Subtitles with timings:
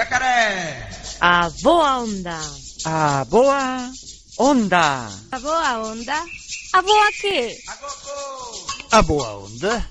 [0.00, 0.88] Jacaré!
[1.20, 2.40] A boa onda!
[2.86, 3.92] A boa
[4.38, 5.10] onda!
[5.30, 6.24] A boa onda?
[6.72, 7.58] A boa quê?
[8.92, 9.86] A boa onda?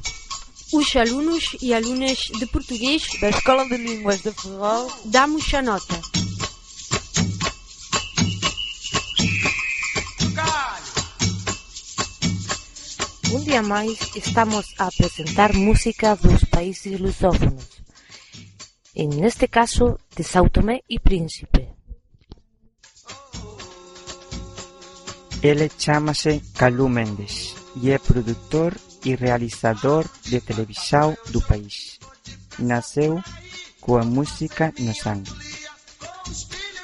[0.74, 6.02] Os alunos e alunas de português da Escola de Línguas de Ferrol damos a nota.
[13.31, 17.79] Um dia mais estamos a apresentar música dos países lusófonos.
[19.01, 21.69] En este caso, de Sao Tomé e Príncipe.
[25.42, 28.75] Ele chama-se Calú Mendes e é produtor
[29.06, 31.98] e realizador de televisão do país.
[32.60, 33.24] Nasceu
[33.80, 35.31] coa música no sangue.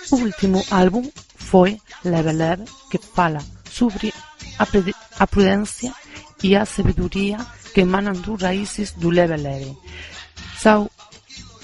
[0.09, 4.13] O último álbum foi Leve Leve, que fala sobre
[4.57, 4.65] a,
[5.19, 5.94] a prudência
[6.41, 9.77] e a sabedoria que emanam dos raízes do leve leve.
[10.57, 10.89] Sao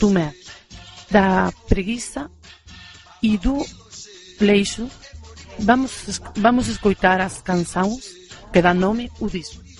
[0.01, 0.33] Tomé,
[1.11, 2.31] da preguiça
[3.21, 3.65] e do
[4.39, 4.89] leixo,
[5.59, 8.13] vamos, vamos escutar as canções
[8.51, 9.70] que dão nome ao disco.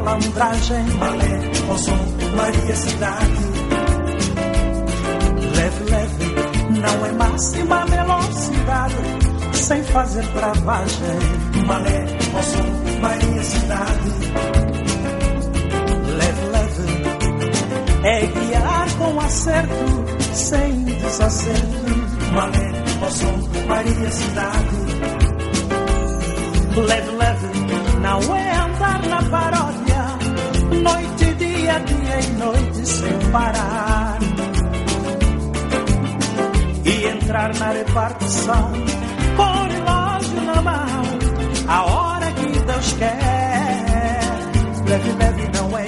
[0.00, 0.84] Malandragem.
[0.98, 1.96] Malé, som,
[2.36, 3.32] Maria Cidade.
[5.56, 8.94] Leve, leve, não é máxima velocidade,
[9.54, 11.18] sem fazer travagem.
[11.66, 12.06] Malé,
[12.42, 14.10] som, Maria Cidade.
[16.18, 16.86] Leve, leve,
[18.04, 20.04] é guiar com acerto,
[20.34, 21.86] sem desacerto.
[22.32, 22.72] Malé,
[23.10, 24.76] som, Maria Cidade.
[26.76, 27.46] Leve, leve,
[28.02, 28.55] não é
[31.66, 34.18] dia, dia e noite sem parar.
[36.84, 38.72] E entrar na repartição
[39.36, 41.02] com o relógio na mão,
[41.68, 44.20] a hora que Deus quer.
[44.88, 45.85] Leve, leve, não é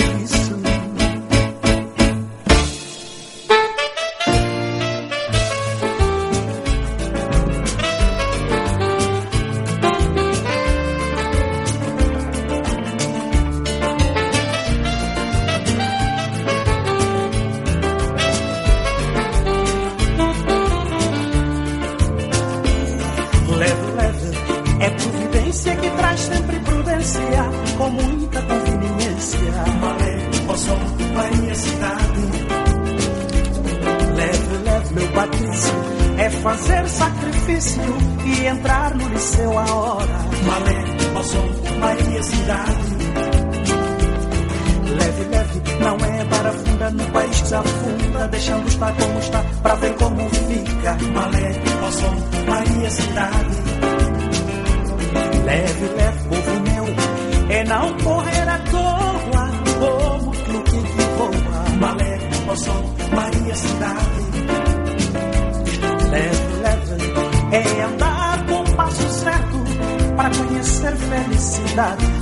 [71.79, 72.18] felicidade.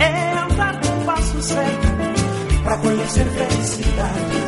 [0.00, 1.88] É andar com passo certo
[2.62, 4.47] pra conhecer felicidade.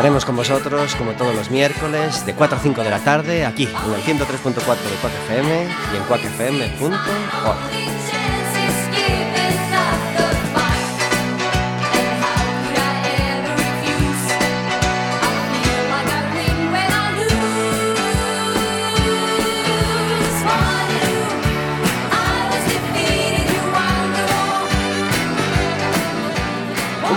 [0.00, 3.64] estaremos con vosotros como todos los miércoles de 4 a 5 de la tarde aquí
[3.64, 7.89] en el 103.4 de 4FM y en 4fm.org.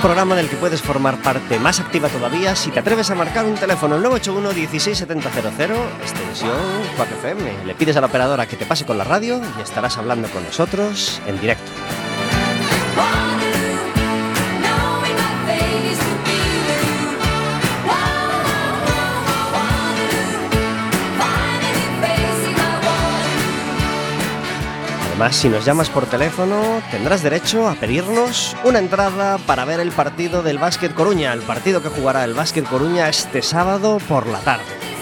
[0.03, 3.55] programa del que puedes formar parte más activa todavía si te atreves a marcar un
[3.55, 6.57] teléfono el 981 16700 extensión
[6.97, 7.65] Quack FM.
[7.65, 10.43] Le pides a la operadora que te pase con la radio y estarás hablando con
[10.43, 11.62] nosotros en directo.
[25.31, 30.43] Si nos llamas por teléfono, tendrás derecho a pedirnos una entrada para ver el partido
[30.43, 34.92] del Básquet Coruña, el partido que jugará el Básquet Coruña este sábado por la tarde.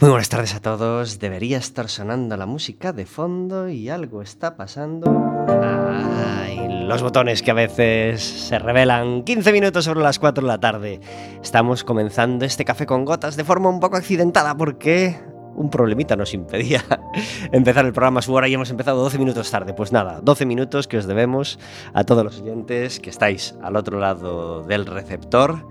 [0.00, 1.18] Muy buenas tardes a todos.
[1.18, 5.10] Debería estar sonando la música de fondo y algo está pasando.
[5.46, 9.24] Ay, los botones que a veces se revelan.
[9.24, 11.00] 15 minutos sobre las 4 de la tarde.
[11.42, 15.20] Estamos comenzando este café con gotas de forma un poco accidentada porque
[15.54, 16.82] un problemita nos impedía
[17.52, 19.74] empezar el programa a su hora y hemos empezado 12 minutos tarde.
[19.74, 21.58] Pues nada, 12 minutos que os debemos
[21.92, 25.66] a todos los oyentes que estáis al otro lado del receptor,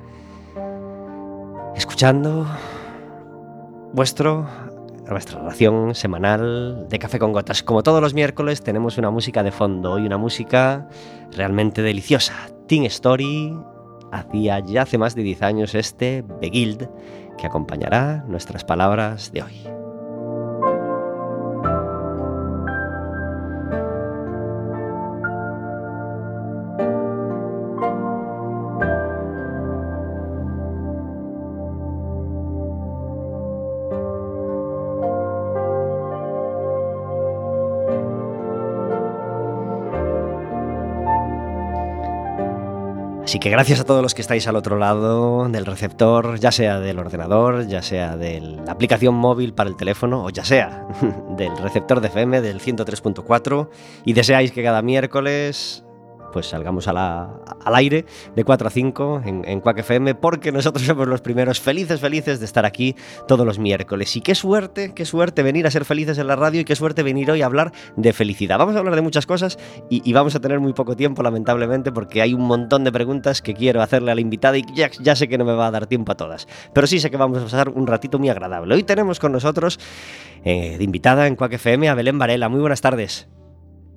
[1.75, 2.45] escuchando
[3.93, 4.47] vuestro
[5.09, 7.63] nuestra ración semanal de café con gotas.
[7.63, 10.87] Como todos los miércoles tenemos una música de fondo y una música
[11.31, 12.33] realmente deliciosa.
[12.67, 13.57] Teen Story
[14.11, 16.89] hacía ya hace más de 10 años este Beguild
[17.37, 19.78] que acompañará nuestras palabras de hoy.
[43.29, 46.79] Así que gracias a todos los que estáis al otro lado del receptor, ya sea
[46.79, 50.87] del ordenador, ya sea de la aplicación móvil para el teléfono o ya sea
[51.37, 53.69] del receptor de FM del 103.4
[54.03, 55.83] y deseáis que cada miércoles
[56.31, 57.29] pues salgamos a la-
[57.63, 58.05] al aire
[58.35, 62.45] de 4 a 5 en, en FM porque nosotros somos los primeros felices, felices de
[62.45, 62.95] estar aquí
[63.27, 64.15] todos los miércoles.
[64.15, 67.03] Y qué suerte, qué suerte venir a ser felices en la radio y qué suerte
[67.03, 68.57] venir hoy a hablar de felicidad.
[68.57, 69.57] Vamos a hablar de muchas cosas
[69.89, 73.41] y, y vamos a tener muy poco tiempo, lamentablemente, porque hay un montón de preguntas
[73.41, 75.71] que quiero hacerle a la invitada y ya, ya sé que no me va a
[75.71, 76.47] dar tiempo a todas.
[76.73, 78.75] Pero sí sé que vamos a pasar un ratito muy agradable.
[78.75, 79.79] Hoy tenemos con nosotros
[80.43, 82.49] eh, de invitada en Quack FM a Belén Varela.
[82.49, 83.27] Muy buenas tardes.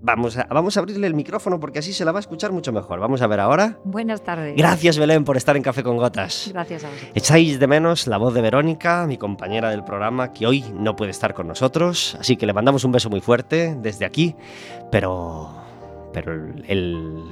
[0.04, 2.72] Vamos a, vamos a abrirle el micrófono porque así se la va a escuchar mucho
[2.72, 2.98] mejor.
[2.98, 3.78] Vamos a ver ahora.
[3.84, 4.56] Buenas tardes.
[4.56, 6.50] Gracias Belén por estar en Café con Gotas.
[6.52, 7.10] Gracias a vosotros.
[7.14, 11.12] Echáis de menos la voz de Verónica, mi compañera del programa, que hoy no puede
[11.12, 14.34] estar con nosotros, así que le mandamos un beso muy fuerte desde aquí,
[14.90, 15.58] pero...
[16.12, 17.22] Pero, el, el-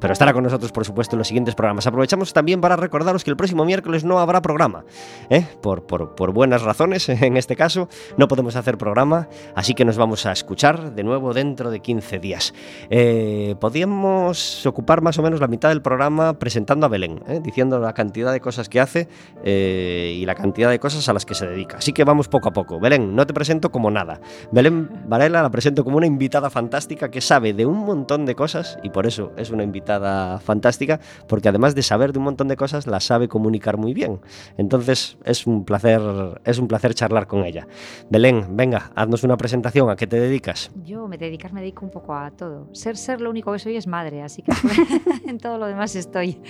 [0.00, 1.86] pero, estará con nosotros, por supuesto, en los siguientes programas.
[1.86, 4.84] Aprovechamos también para recordaros que el próximo miércoles no habrá programa.
[5.30, 5.46] ¿eh?
[5.60, 10.32] Por, buenas razones, en este caso, no podemos hacer programa, así que nos vamos a
[10.32, 12.54] escuchar de nuevo dentro de 15 días.
[12.90, 17.40] Eh, podríamos ocupar más o menos la mitad del programa presentando a Belén, ¿eh?
[17.42, 19.08] diciendo la cantidad de cosas que hace
[19.44, 21.78] eh, y la cantidad de cosas a las que se dedica.
[21.78, 22.80] Así que vamos poco a poco.
[22.80, 24.20] Belén, no te presento como nada.
[24.52, 28.78] Belén Varela la presento como una invitada fantástica que sabe de un montón de cosas
[28.82, 32.56] y por eso es una invitada fantástica, porque además de saber de un montón de
[32.56, 34.20] cosas, la sabe comunicar muy bien.
[34.56, 36.00] Entonces es un placer,
[36.44, 37.66] es un placer charlar con ella.
[38.08, 39.90] Belén, venga, haznos una presentación.
[39.90, 40.70] ¿A qué te dedicas?
[40.84, 42.68] Yo me dedicar me dedico un poco a todo.
[42.72, 44.52] Ser ser lo único que soy es madre, así que
[45.26, 46.40] en todo lo demás estoy.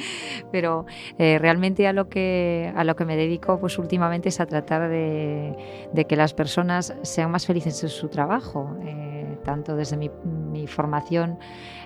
[0.53, 0.87] Pero
[1.19, 4.89] eh, realmente a lo que a lo que me dedico, pues últimamente es a tratar
[4.89, 5.57] de,
[5.93, 10.67] de que las personas sean más felices en su trabajo, eh, tanto desde mi, mi
[10.67, 11.39] formación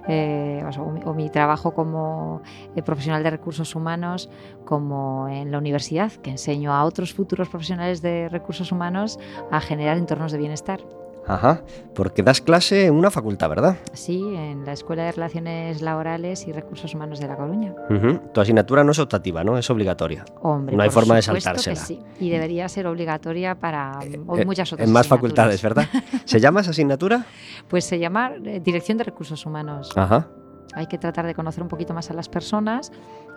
[0.08, 2.42] eh, o, o mi trabajo como
[2.76, 4.30] eh, profesional de recursos humanos,
[4.64, 9.18] como en la universidad, que enseño a otros futuros profesionales de recursos humanos
[9.50, 10.80] a generar entornos de bienestar.
[11.26, 11.62] Ajá,
[11.94, 13.76] porque das clase en una facultad, ¿verdad?
[13.92, 17.74] Sí, en la Escuela de Relaciones Laborales y Recursos Humanos de La Coruña.
[17.88, 18.18] Ujú.
[18.32, 19.56] Tu asignatura no es optativa, ¿no?
[19.58, 20.24] Es obligatoria.
[20.42, 21.86] Hombre, No hay por forma de supuesto que saltársela.
[21.86, 22.00] sí.
[22.18, 25.86] Y debería ser obligatoria para mm, Eh, muchas otras En más facultades, ¿verdad?
[26.24, 27.24] ¿Se llama esa asignatura?
[27.68, 29.90] Pues se llama eh, Dirección de Recursos Humanos.
[29.94, 30.26] Ajá.
[30.74, 32.90] Hay que tratar de conocer un poquito más a las personas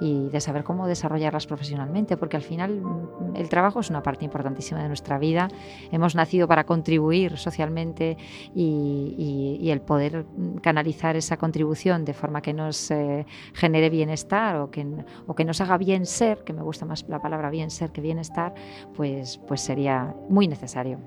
[0.04, 4.26] y de saber cómo desarrollarlas profesionalmente, porque al final mm, el trabajo es una parte
[4.26, 5.48] importantísima de nuestra vida.
[5.92, 8.18] Hemos nacido para contribuir socialmente
[8.54, 14.70] y, el poder mm, canalizar esa contribución de forma que nos eh, genere bienestar o
[14.70, 14.86] que,
[15.26, 18.02] o que nos haga bien ser, que me gusta más la palabra bien ser que
[18.02, 18.54] bienestar,
[18.96, 21.00] pues, pues sería muy necesario.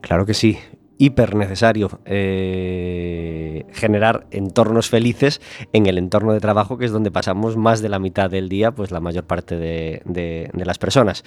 [0.00, 0.58] Claro que sí.
[0.98, 5.40] Hiper necesario eh, generar entornos felices
[5.72, 8.72] en el entorno de trabajo, que es donde pasamos más de la mitad del día,
[8.72, 11.24] pues la mayor parte de, de- de las personas.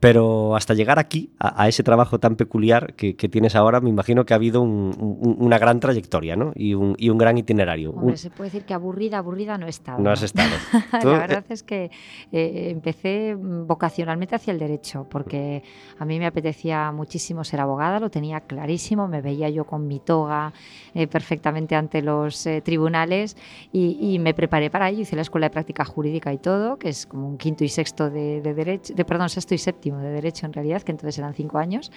[0.00, 3.90] Pero hasta llegar aquí, a, a ese trabajo tan peculiar que, que tienes ahora, me
[3.90, 6.52] imagino que ha habido un- un- una gran trayectoria ¿no?
[6.54, 7.90] y, un, y un gran itinerario.
[7.90, 9.98] Hombre, se puede decir que aburrida, aburrida no he estado.
[10.00, 10.50] no has estado.
[10.92, 11.90] La eh, verdad es que
[12.32, 15.62] eh, empecé mm, vocacionalmente hacia el derecho, porque
[15.98, 20.00] a mí me apetecía muchísimo ser abogada, lo tenía clarísimo, me veía yo con mi
[20.00, 20.52] toga
[20.94, 23.36] eh, perfectamente ante los eh, tribunales
[23.72, 26.88] y, y me preparé para ello, hice la escuela de práctica jurídica y todo, que
[26.88, 30.10] es como un quinto y sexto de, de derecho, de, perdón, sexto y séptimo de
[30.10, 31.92] derecho en realidad, que entonces eran cinco años,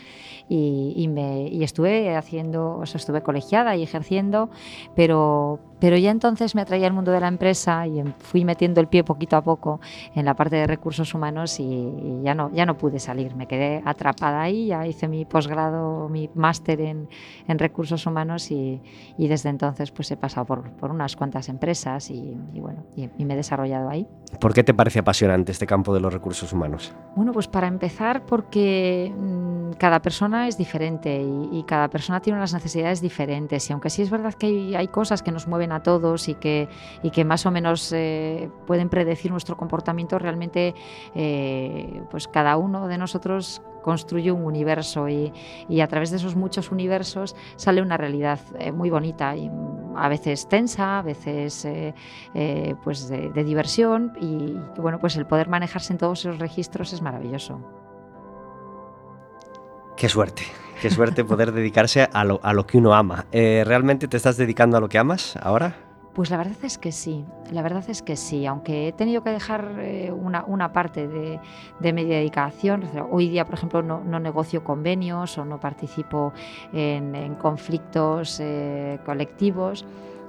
[0.49, 4.49] y, y me, y estuve haciendo, o sea, estuve colegiada y ejerciendo,
[4.95, 8.80] pero, pero ya entonces me atraía el mundo de la empresa y em- fui metiendo
[8.80, 9.82] el pie poquito a poco
[10.15, 13.36] en la parte de recursos humanos y, y ya, no, ya no pude salir.
[13.36, 17.10] Me quedé atrapada ahí, ya hice mi posgrado, mi máster en,
[17.50, 18.82] en recursos humanos y,
[19.17, 23.26] y desde entonces pues he pasado por, por unas cuantas empresas y, y bueno, y,
[23.26, 24.08] me he desarrollado ahí.
[24.39, 26.93] ¿Por qué te parece apasionante este campo de los recursos humanos?
[27.17, 32.39] Bueno, pues para empezar, porque mm, cada persona es diferente y, y cada persona tiene
[32.39, 33.69] unas necesidades diferentes.
[33.69, 36.36] Y aunque sí es verdad que hay, hay cosas que nos mueven a todos y
[36.36, 36.69] que,
[37.01, 40.75] y que más o menos eh, pueden predecir nuestro comportamiento, realmente
[41.15, 45.33] eh, pues cada uno de nosotros construye un universo y,
[45.67, 49.97] y a través de esos muchos universos sale una realidad eh, muy bonita y mm,
[49.97, 51.67] a veces tensa, a veces
[52.83, 57.59] pues de diversión y bueno pues el poder manejarse en todos esos registros es maravilloso.
[59.95, 60.43] Qué suerte,
[60.84, 63.26] qué suerte poder dedicarse a lo, a lo que uno ama.
[63.32, 65.78] Eh, ¿Realmente te estás dedicando a lo que amas ahora?
[66.13, 69.30] Pues la verdad es que sí, la verdad es que sí, aunque he tenido que
[69.30, 71.39] dejar eh, una, una parte de,
[71.80, 72.84] de mi dedicación.
[73.10, 76.34] Hoy día, por ejemplo, no, no negocio convenios o no participo
[76.74, 79.86] en, en conflictos eh, colectivos.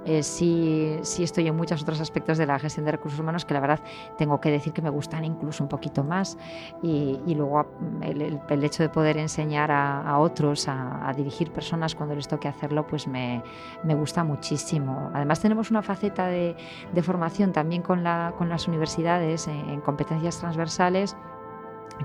[0.06, 3.60] Eh, sí, estoy en muchos otros aspectos de la gestión de recursos humanos que la
[3.60, 3.80] verdad
[4.18, 6.36] tengo que decir que me gustan incluso un poquito más
[6.82, 7.66] y, luego
[8.02, 13.06] el, hecho de poder enseñar a, otros a, dirigir personas cuando les toque hacerlo pues
[13.06, 13.42] me,
[13.82, 15.10] gusta muchísimo.
[15.14, 16.56] Además tenemos una faceta de,
[17.02, 21.16] formación también con, la, con las universidades en competencias transversales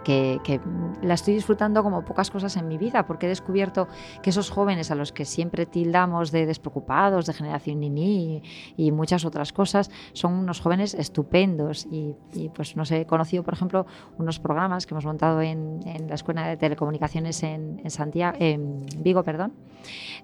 [0.04, 0.62] que,
[1.02, 3.88] la estoy disfrutando como pocas cosas en mi vida, porque he descubierto
[4.22, 8.44] que esos jóvenes a los que siempre tildamos de despreocupados, de generación niní
[8.78, 11.88] y, muchas otras cosas, son unos jóvenes estupendos.
[11.90, 12.16] Y,
[12.54, 13.86] pues no sé, he conocido, por ejemplo,
[14.18, 19.24] unos programas que hemos montado en, en la Escuela de Telecomunicaciones en, Santiago, en Vigo,
[19.24, 19.54] perdón,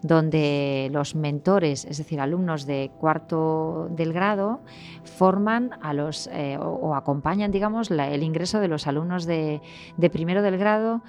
[0.02, 4.60] donde los mentores, es decir, alumnos de cuarto del grado,
[5.04, 9.55] forman a los eh, o, acompañan, digamos, el ingreso de los alumnos de,
[9.98, 11.02] de primero del grado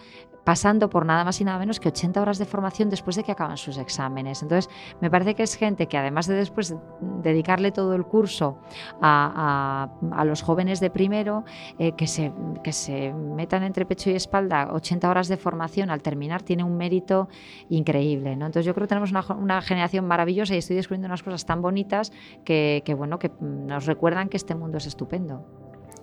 [0.44, 3.32] pasando por nada más y nada menos que 80 horas de formación después de que
[3.32, 4.42] acaban sus exámenes.
[4.44, 6.76] Entonces, me parece que es gente que además de después
[7.20, 8.56] dedicarle todo el curso
[9.02, 11.42] a, a- los jóvenes de primero,
[11.80, 12.32] eh, que, se,
[12.62, 16.76] que se metan entre pecho y espalda 80 horas de formación al terminar, tiene un
[16.76, 17.28] mérito
[17.68, 18.36] increíble.
[18.36, 18.46] ¿no?
[18.46, 21.60] Entonces, yo creo que tenemos una, una generación maravillosa y estoy descubriendo unas cosas tan
[21.60, 22.12] bonitas
[22.44, 25.44] que, bueno, que nos recuerdan que este mundo es estupendo.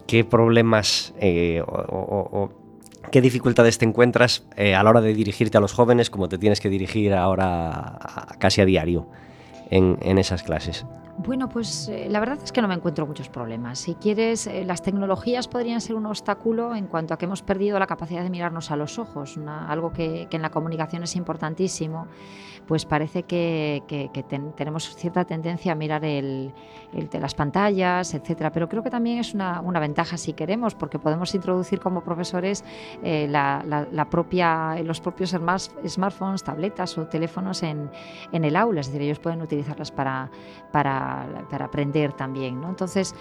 [0.07, 2.49] ¿Qué problemas eh, o,
[3.11, 6.37] qué dificultades te encuentras eh, a la hora de dirigirte a los jóvenes como te
[6.37, 7.99] tienes que dirigir ahora
[8.39, 9.07] casi a diario
[9.69, 10.85] en, esas clases?
[11.17, 13.79] Bueno, pues eh, la verdad es que no me encuentro muchos problemas.
[13.79, 17.87] Si quieres, las tecnologías podrían ser un obstáculo en cuanto a que hemos perdido la
[17.87, 22.07] capacidad de mirarnos a los ojos, algo que, que en la comunicación es importantísimo.
[22.67, 26.03] Pues parece que, que- que ten- tenemos cierta tendencia a mirar
[27.19, 28.51] las pantallas, etcétera.
[28.51, 32.63] Pero creo que también es una, ventaja si queremos, porque podemos introducir como profesores
[33.03, 33.27] eh,
[34.83, 35.35] los propios
[35.87, 37.89] smartphones, tabletas o teléfonos en,
[38.43, 38.81] el aula.
[38.81, 40.29] Es decir, ellos pueden utilizarlas para
[40.71, 41.25] para,
[41.65, 42.59] aprender también.
[42.59, 42.69] ¿no?
[42.69, 43.15] Entonces,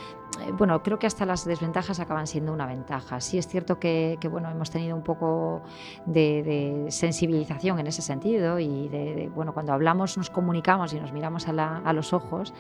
[0.59, 3.21] bueno, creo que hasta las desventajas acaban siendo una ventaja.
[3.21, 5.63] Sí es cierto que, que, bueno, hemos tenido un poco
[6.07, 11.01] de, de sensibilización en ese sentido y de, de, bueno, cuando hablamos nos comunicamos y
[11.01, 12.55] nos miramos a, la, a los ojos,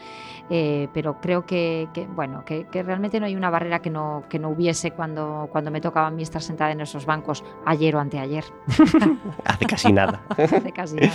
[0.50, 4.24] eh, pero creo que, que bueno, que, que, realmente no hay una barrera que no,
[4.28, 7.94] que no hubiese cuando, cuando me tocaba a mí estar sentada en esos bancos ayer
[7.96, 8.44] o anteayer.
[9.44, 10.22] Hace casi nada.
[10.30, 11.12] Hace casi nada.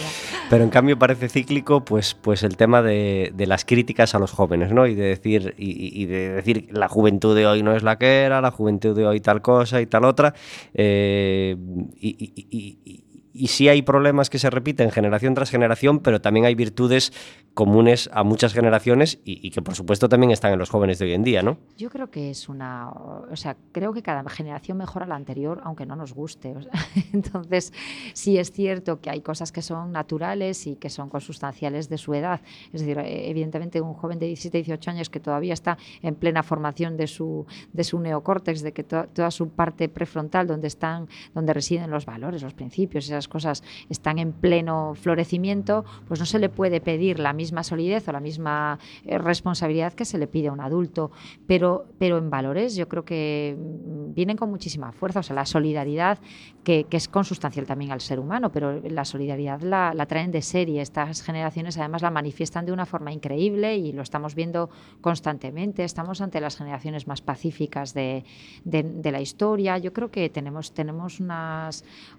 [0.49, 4.31] Pero en cambio parece cíclico pues, pues el tema de, de las críticas a los
[4.31, 4.87] jóvenes, ¿no?
[4.87, 8.21] Y de decir, y, y, de decir la juventud de hoy no es la que
[8.21, 10.33] era, la juventud de hoy tal cosa y tal otra.
[10.73, 11.55] Eh,
[11.99, 13.06] y, y, y
[13.45, 17.13] sí hay problemas que se repiten generación tras generación, pero también hay virtudes
[17.54, 21.06] comunes a muchas generaciones y, y que por supuesto también están en los jóvenes de
[21.06, 21.58] hoy en día, ¿no?
[21.78, 25.86] Yo creo que es una, o sea, creo que cada generación mejora la anterior, aunque
[25.86, 26.54] no nos guste.
[27.13, 27.73] entonces,
[28.13, 32.13] sí es cierto que hay cosas que son naturales y que son consustanciales de su
[32.13, 32.41] edad.
[32.73, 36.43] Es decir, eh, evidentemente un joven de 17, 18 años que todavía está en plena
[36.43, 41.08] formación de su, de su neocórtex, de que to- toda su parte prefrontal, donde están,
[41.34, 46.39] donde residen los valores, los principios, esas cosas están en pleno florecimiento, pues no se
[46.39, 50.47] le puede pedir la misma solidez o la misma eh, responsabilidad que se le pide
[50.47, 51.11] a un adulto.
[51.47, 55.19] Pero, pero en valores yo creo que mm, vienen con muchísima fuerza.
[55.19, 56.19] O sea, la solidaridad,
[56.67, 60.82] que, es consustancial también al ser humano, pero la solidaridad la, traen de serie.
[60.82, 65.86] Estas generaciones además la manifiestan de una forma increíble y lo estamos viendo constantemente.
[65.86, 68.25] Estamos ante las generaciones más pacíficas de,
[68.65, 69.77] de- la historia.
[69.77, 71.69] Yo creo que tenemos, tenemos una,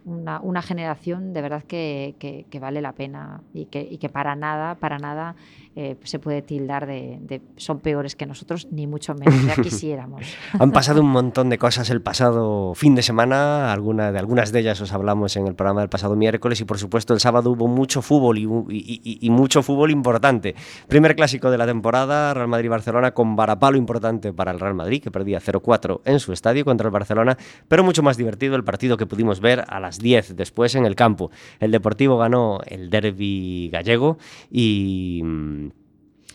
[0.07, 4.35] una generación de verdad que, que- que vale la pena y que, y que para
[4.35, 5.37] nada, para nada
[5.81, 10.23] eh, se puede tildar de, de son peores que nosotros, ni mucho menos, ya quisiéramos.
[10.59, 14.59] Han pasado un montón de cosas el pasado fin de semana, alguna, de algunas de
[14.59, 17.69] ellas os hablamos en el programa del pasado miércoles y por supuesto el sábado hubo
[17.69, 20.57] mucho fútbol y, y- y- y mucho fútbol importante.
[20.89, 25.13] Primer clásico de la temporada, Real Madrid-Barcelona con varapalo importante para el Real Madrid que
[25.13, 27.37] perdía 0-4 en su estadio contra el Barcelona,
[27.69, 30.97] pero mucho más divertido el partido que pudimos ver a las 10 después en el
[30.97, 31.31] campo.
[31.61, 34.19] El Deportivo ganó el derby gallego
[34.51, 35.23] y...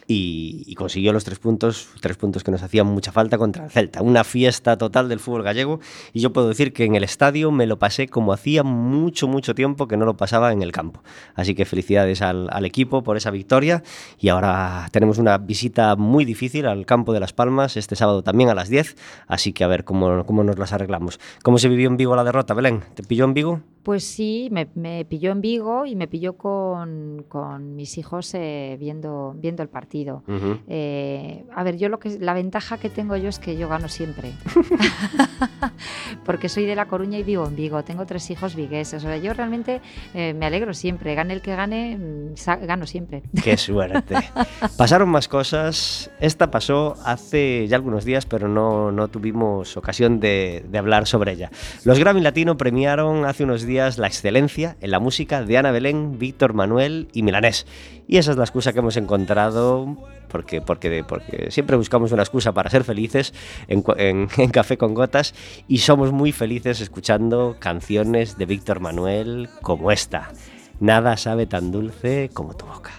[0.07, 3.71] y, y consiguió los tres puntos, tres puntos que nos hacían mucha falta contra el
[3.71, 4.01] Celta.
[4.01, 5.79] Una fiesta total del fútbol gallego
[6.13, 9.55] y yo puedo decir que en el estadio me lo pasé como hacía mucho, mucho
[9.55, 11.03] tiempo que no lo pasaba en el campo.
[11.35, 13.83] Así que felicidades al, al equipo por esa victoria
[14.19, 18.49] y ahora tenemos una visita muy difícil al campo de Las Palmas este sábado también
[18.49, 18.95] a las 10,
[19.27, 21.19] así que a ver cómo, cómo nos las arreglamos.
[21.43, 22.83] ¿Cómo se vivió en Vigo la derrota, Belén?
[22.95, 23.72] ¿Te pilló en Vigo?
[23.83, 28.77] Pues sí, me, me pilló en Vigo y me pilló con, con mis hijos eh,
[28.79, 30.23] viendo, viendo el partido.
[30.25, 30.59] Ujú.
[30.69, 33.89] Eh, a ver, yo lo que la ventaja que tengo yo es que yo gano
[33.89, 34.31] siempre.
[36.25, 37.83] Porque soy de La Coruña y vivo en Vigo.
[37.83, 39.03] Tengo tres hijos vigueses.
[39.03, 39.81] O sea, yo realmente
[40.13, 41.13] eh, me alegro siempre.
[41.13, 43.23] Gane el que gane, mm, gano siempre.
[43.43, 44.15] Qué suerte.
[44.77, 46.09] Pasaron más cosas.
[46.21, 51.33] Esta pasó hace ya algunos días, pero no, no tuvimos ocasión de, de hablar sobre
[51.33, 51.51] ella.
[51.83, 56.19] Los Grammy Latino premiaron hace unos días la excelencia en la música de Ana Belén,
[56.19, 57.65] Víctor Manuel y Milanés.
[58.07, 62.53] Y esa es la excusa que hemos encontrado, porque, porque, porque siempre buscamos una excusa
[62.53, 63.33] para ser felices
[63.67, 63.83] en,
[64.37, 65.33] en Café con Gotas
[65.67, 70.31] y somos muy felices escuchando canciones de Víctor Manuel como esta.
[70.79, 72.91] Nada sabe tan dulce como tu boca.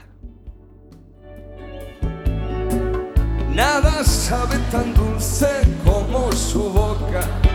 [3.54, 5.46] Nada sabe tan dulce
[5.84, 7.53] como su boca.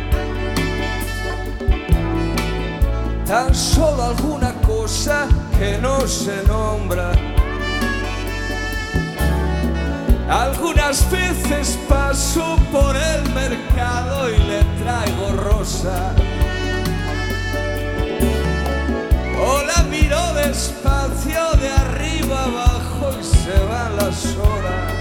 [3.29, 5.27] Tan solo alguna cosa
[5.59, 7.11] que no se nombra.
[10.27, 16.15] Algunas veces paso por el mercado y le traigo rosa.
[19.39, 24.93] O la miro despacio de arriba abajo y se van las horas.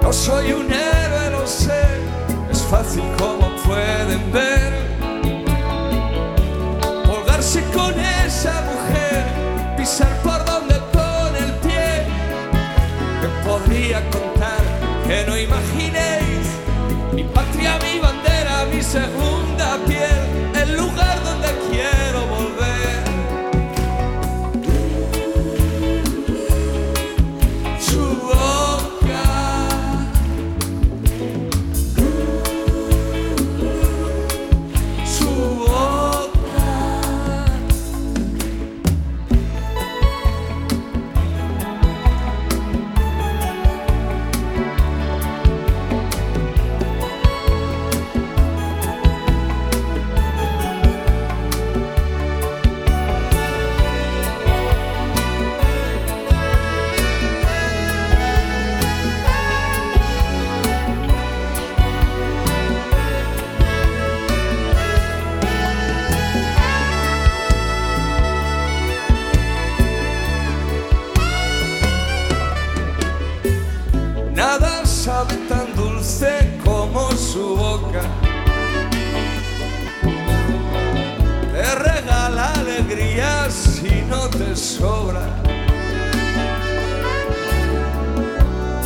[0.00, 1.82] No soy un héroe, lo sé,
[2.50, 3.39] es fácil como
[3.70, 4.72] pueden ver.
[7.06, 7.94] Colgarse con
[8.26, 9.22] esa mujer,
[9.76, 11.88] pisar por donde pone el pie.
[13.22, 14.62] Me podría contar
[15.06, 16.46] que no imaginéis
[17.12, 19.29] mi patria, mi bandera, mi segunda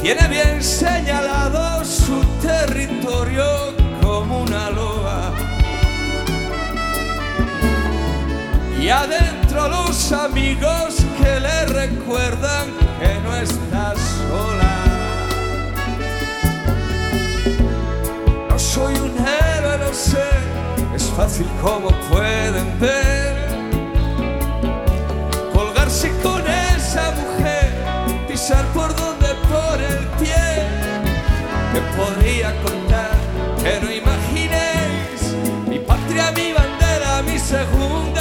[0.04, 5.32] tiene bien señalado su territorio como una loa.
[8.78, 12.66] Y adentro los amigos que le recuerdan
[13.00, 14.74] que no está sola.
[18.50, 20.28] No soy un héroe, no sé,
[20.94, 23.33] es fácil como pueden ver.
[31.96, 33.16] Podría contar,
[33.82, 35.20] no imaginéis.
[35.68, 38.13] Mi patria, mi bandera, mi segunda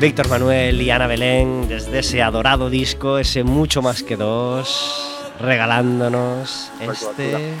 [0.00, 6.70] Víctor Manuel y Ana Belén, desde ese adorado disco, ese mucho más que dos, regalándonos
[6.80, 7.52] este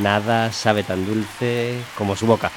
[0.00, 2.52] Nada sabe tan dulce como su boca.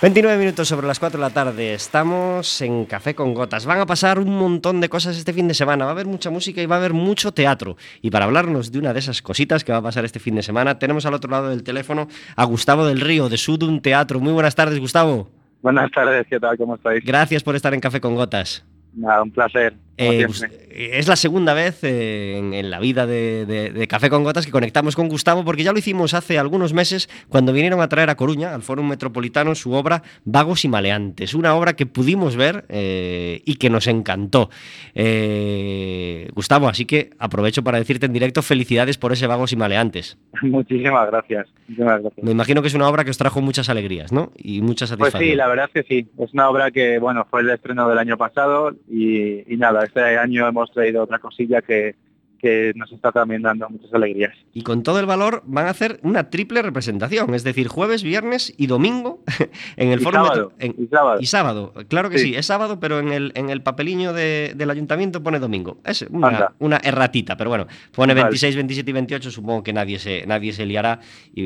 [0.00, 1.74] 29 minutos sobre las 4 de la tarde.
[1.74, 3.66] Estamos en Café con Gotas.
[3.66, 5.84] Van a pasar un montón de cosas este fin de semana.
[5.84, 7.76] Va a haber mucha música y va a haber mucho teatro.
[8.00, 10.42] Y para hablarnos de una de esas cositas que va a pasar este fin de
[10.42, 14.18] semana, tenemos al otro lado del teléfono a Gustavo del Río, de Sudun Teatro.
[14.18, 15.41] Muy buenas tardes, Gustavo.
[15.62, 16.58] Buenas tardes, ¿qué tal?
[16.58, 17.04] ¿Cómo estáis?
[17.04, 18.64] Gracias por estar en Café con Gotas.
[18.94, 19.74] Nada, un placer.
[19.98, 20.24] Eh.
[20.26, 24.24] Gus- es la segunda vez eh, en, en la vida de, de- de Café con
[24.24, 27.88] Gotas que conectamos con Gustavo, porque ya lo hicimos hace algunos meses cuando vinieron a
[27.90, 31.34] traer a Coruña, al Fórum Metropolitano, su obra Vagos y Maleantes.
[31.34, 34.48] Una obra que pudimos ver eh, y que nos encantó.
[34.94, 40.16] Eh, Gustavo, así que aprovecho para decirte en directo felicidades por ese Vagos y Maleantes.
[40.42, 41.48] Muchísimas gracias.
[41.68, 42.24] Muchísimas gracias.
[42.24, 44.32] Me imagino que es una obra que os trajo muchas alegrías, ¿no?
[44.36, 45.22] Y mucha Pues satisfacción.
[45.30, 46.08] sí, la verdad es que sí.
[46.18, 50.00] Es una obra que, bueno, fue el estreno del año pasado y, y nada, este
[50.18, 51.94] año hemos traído otra cosilla que,
[52.42, 54.34] que nos está también dando muchas alegrías.
[54.52, 58.52] Y con todo el valor van a hacer una triple representación, es decir, jueves, viernes
[58.58, 59.22] y domingo
[59.76, 61.20] en el Y foro sábado, en- y sábado.
[61.20, 61.72] y sábado.
[61.88, 62.22] Claro que sí.
[62.30, 62.34] Sí.
[62.36, 65.78] es sábado, pero en el, en el papeliño de- del ayuntamiento pone domingo.
[65.84, 68.24] Es una, una erratita, pero bueno, pone Vale.
[68.24, 71.00] 26, 27 y 28, supongo que nadie se, nadie se liará
[71.34, 71.42] y,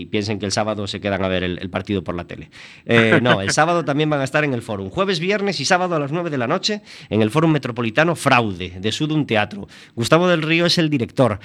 [0.00, 2.50] y- piensen que el sábado se quedan a ver el, el partido por la tele.
[2.84, 4.88] Eh, no, el sábado también van a estar en el fórum.
[4.90, 8.70] Jueves, viernes y sábado a las 9 de la noche en el fórum metropolitano Fraude,
[8.80, 9.65] de Sudun Teatro.
[9.94, 11.38] Gustavo del Río es el director.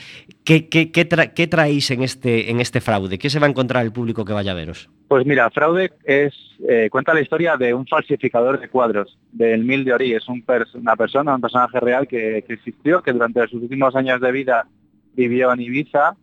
[0.43, 3.17] ¿Qué, qué, qué tra- qué traéis en este, en este fraude?
[3.17, 4.89] ¿Qué se va a encontrar el público que vaya a veros?
[5.07, 6.34] Pues mira, Fraude es
[6.69, 10.13] eh, cuenta la historia de un falsificador de cuadros, del Mil de Ori.
[10.13, 10.43] Es un
[10.75, 14.67] una persona, un personaje real que, que existió, que durante sus últimos años de vida
[15.13, 16.15] vivió en Ibiza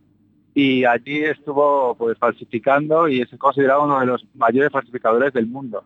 [0.55, 5.83] y allí estuvo pues falsificando y es considerado uno de los mayores falsificadores del mundo.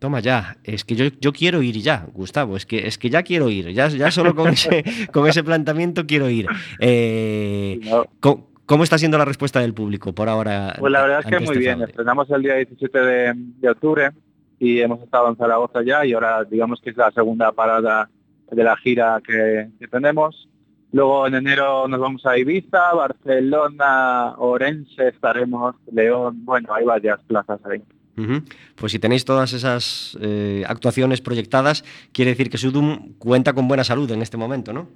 [0.00, 3.22] Toma ya, es que yo, yo quiero ir ya, Gustavo, es que, es que ya
[3.22, 4.82] quiero ir, ya, ya solo con ese,
[5.12, 6.46] con ese planteamiento quiero ir.
[6.78, 8.06] Eh, ¿no?
[8.18, 10.74] ¿cómo, cómo está siendo la respuesta del público por ahora?
[10.78, 11.76] Pues la verdad es que muy este bien.
[11.76, 11.90] fraude?
[11.90, 14.10] Estrenamos el día 17 de, de octubre
[14.58, 18.08] y hemos estado en Zaragoza ya y ahora digamos que es la segunda parada
[18.50, 20.48] de la gira que, que tenemos.
[20.92, 27.60] Luego en enero nos vamos a Ibiza, Barcelona, Orense estaremos, León, bueno, hay varias plazas
[27.66, 27.82] ahí.
[28.74, 33.84] Pues si tenéis todas esas eh, actuaciones proyectadas, quiere decir que Sudum cuenta con buena
[33.84, 34.88] salud en este momento, ¿no?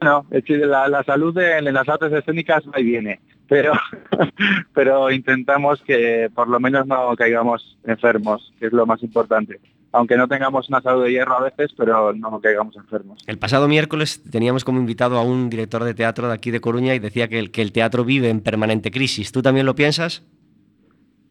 [0.00, 3.72] Bueno, es decir, la, la salud en las artes escénicas va y viene, pero,
[4.74, 9.60] pero intentamos que por lo menos no caigamos enfermos, que es lo más importante.
[9.92, 13.22] Aunque no tengamos una salud de hierro a veces, pero no caigamos enfermos.
[13.26, 16.94] El pasado miércoles teníamos como invitado a un director de teatro de aquí de Coruña
[16.94, 19.32] y decía que el, que el teatro vive en permanente crisis.
[19.32, 20.24] ¿Tú también lo piensas?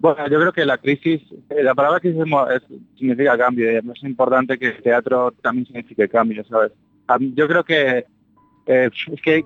[0.02, 4.04] Bueno, yo creo que la crisis, eh, la palabra crisis es significa cambio y es
[4.04, 6.72] importante que el teatro también signifique cambio, ¿sabes?
[7.36, 8.06] Yo creo que
[8.66, 8.90] eh,
[9.24, 9.46] que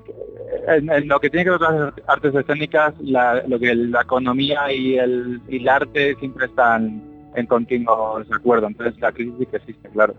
[0.68, 4.04] en, en lo que tiene que ver con las artes escénicas, la, lo que la
[4.04, 7.04] economía y el, y el arte siempre están
[7.36, 10.16] en continuo desacuerdo, entonces la crisis sí que existe, claro.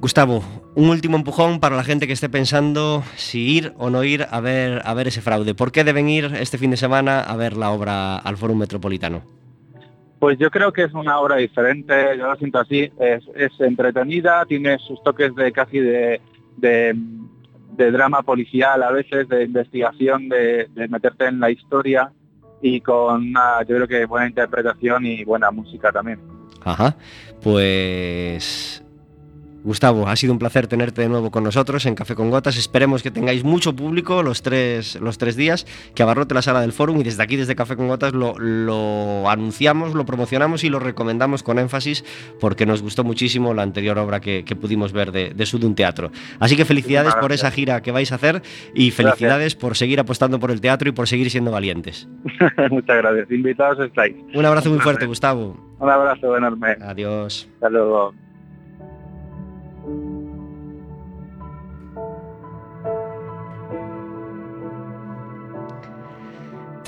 [0.00, 0.42] Gustavo,
[0.74, 4.40] un último empujón para la gente que esté pensando si ir o no ir a
[4.40, 5.54] ver, a ver ese fraude.
[5.54, 9.22] ¿Por qué deben ir este fin de semana a ver la obra al Fórum Metropolitano?
[10.18, 14.44] Pues yo creo que es una obra diferente, yo lo siento así, es, es entretenida,
[14.46, 16.20] tiene sus toques de casi de,
[16.56, 16.94] de,
[17.76, 22.10] de drama policial a veces, de investigación, de, de meterte en la historia
[22.60, 26.20] y con una, yo creo que buena interpretación y buena música también.
[26.64, 26.96] Ajá.
[27.40, 28.82] Pues
[29.64, 32.56] Gustavo, ha sido un placer tenerte de nuevo con nosotros en Café con Gotas.
[32.56, 36.72] Esperemos que tengáis mucho público los tres, los tres días, que abarrote la sala del
[36.72, 40.78] fórum y desde aquí, desde Café con Gotas, lo, lo anunciamos, lo promocionamos y lo
[40.78, 42.04] recomendamos con énfasis
[42.40, 46.10] porque nos gustó muchísimo la anterior obra que, que pudimos ver de, de Sudun Teatro.
[46.38, 48.42] Así que felicidades por esa gira que vais a hacer
[48.74, 52.08] y felicidades por seguir apostando por el teatro y por seguir siendo valientes.
[52.70, 53.30] Muchas gracias.
[53.30, 54.14] Invitados estáis.
[54.34, 55.56] Un abrazo muy fuerte, Gustavo.
[55.78, 56.76] Un abrazo enorme.
[56.80, 57.48] Adiós.
[57.54, 58.12] Hasta luego.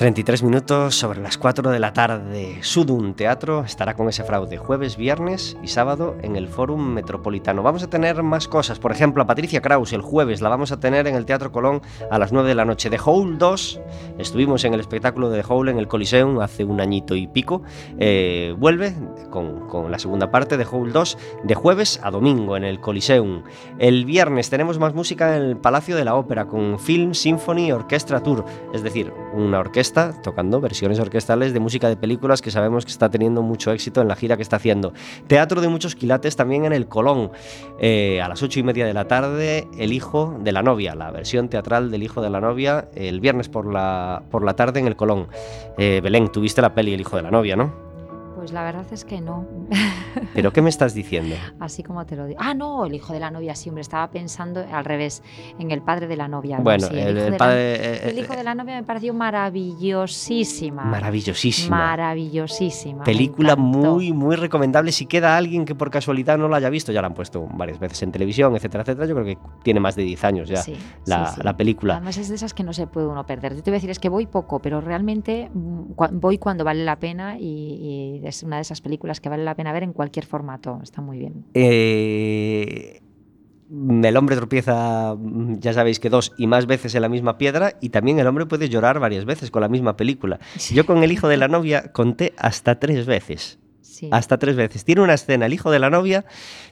[0.01, 2.57] 33 minutos sobre las 4 de la tarde.
[2.61, 7.61] Sudun Teatro estará con ese fraude jueves, viernes y sábado en el Fórum Metropolitano.
[7.61, 8.79] Vamos a tener más cosas.
[8.79, 11.83] Por ejemplo, a Patricia Kraus el jueves la vamos a tener en el Teatro Colón
[12.09, 12.89] a las 9 de la noche.
[12.89, 13.79] De Hole 2,
[14.17, 17.61] estuvimos en el espectáculo de Hole en el Coliseum hace un añito y pico.
[17.99, 18.95] Eh, vuelve
[19.29, 23.43] con, con la segunda parte de Hole 2 de jueves a domingo en el Coliseum.
[23.77, 28.23] El viernes tenemos más música en el Palacio de la Ópera con Film Symphony Orchestra
[28.23, 32.91] Tour, es decir, una orquesta tocando versiones orquestales de música de películas que sabemos que
[32.91, 34.93] está teniendo mucho éxito en la gira que está haciendo.
[35.27, 37.31] Teatro de muchos quilates también en el Colón.
[37.79, 41.11] Eh, a las ocho y media de la tarde, El hijo de la novia, la
[41.11, 44.87] versión teatral del hijo de la novia, el viernes por la, por la tarde en
[44.87, 45.27] el Colón.
[45.77, 47.90] Eh, Belén, tuviste la peli El hijo de la novia, ¿no?
[48.41, 49.45] Pues la verdad es que no.
[50.33, 51.35] ¿Pero qué me estás diciendo?
[51.59, 52.39] Así como te lo digo.
[52.41, 55.21] Ah, no, el hijo de la novia, sí, hombre, estaba pensando al revés,
[55.59, 56.57] en el padre de la novia.
[56.57, 56.63] ¿no?
[56.63, 57.77] Bueno, Sí, el, hijo el padre...
[57.77, 60.85] La, eh, el hijo eh, de la novia me pareció maravillosísima.
[60.85, 61.77] Maravillosísima.
[61.77, 63.03] Maravillosísima.
[63.03, 64.91] Película muy, muy recomendable.
[64.91, 67.77] Si queda alguien que por casualidad no la haya visto, ya la han puesto varias
[67.77, 69.05] veces en televisión, etcétera, etcétera.
[69.05, 70.75] Yo creo que tiene más de 10 años ya Sí,
[71.05, 71.41] la, sí, sí.
[71.43, 71.97] la película.
[71.97, 73.55] Además es de esas que no se puede uno perder.
[73.55, 76.83] Yo te voy a decir, es que voy poco, pero realmente mm, voy cuando vale
[76.83, 79.93] la pena y, y es una de esas películas que vale la pena ver en
[79.93, 80.79] cualquier formato.
[80.81, 81.45] Está muy bien.
[81.53, 83.01] Eh,
[83.71, 85.15] el hombre tropieza,
[85.59, 88.45] ya sabéis que dos y más veces en la misma piedra, y también el hombre
[88.45, 90.39] puede llorar varias veces con la misma película.
[90.73, 93.59] Yo con el hijo de la novia conté hasta tres veces.
[93.81, 94.09] Sí.
[94.11, 94.83] Hasta tres veces.
[94.83, 96.25] Tiene una escena, el hijo de la novia,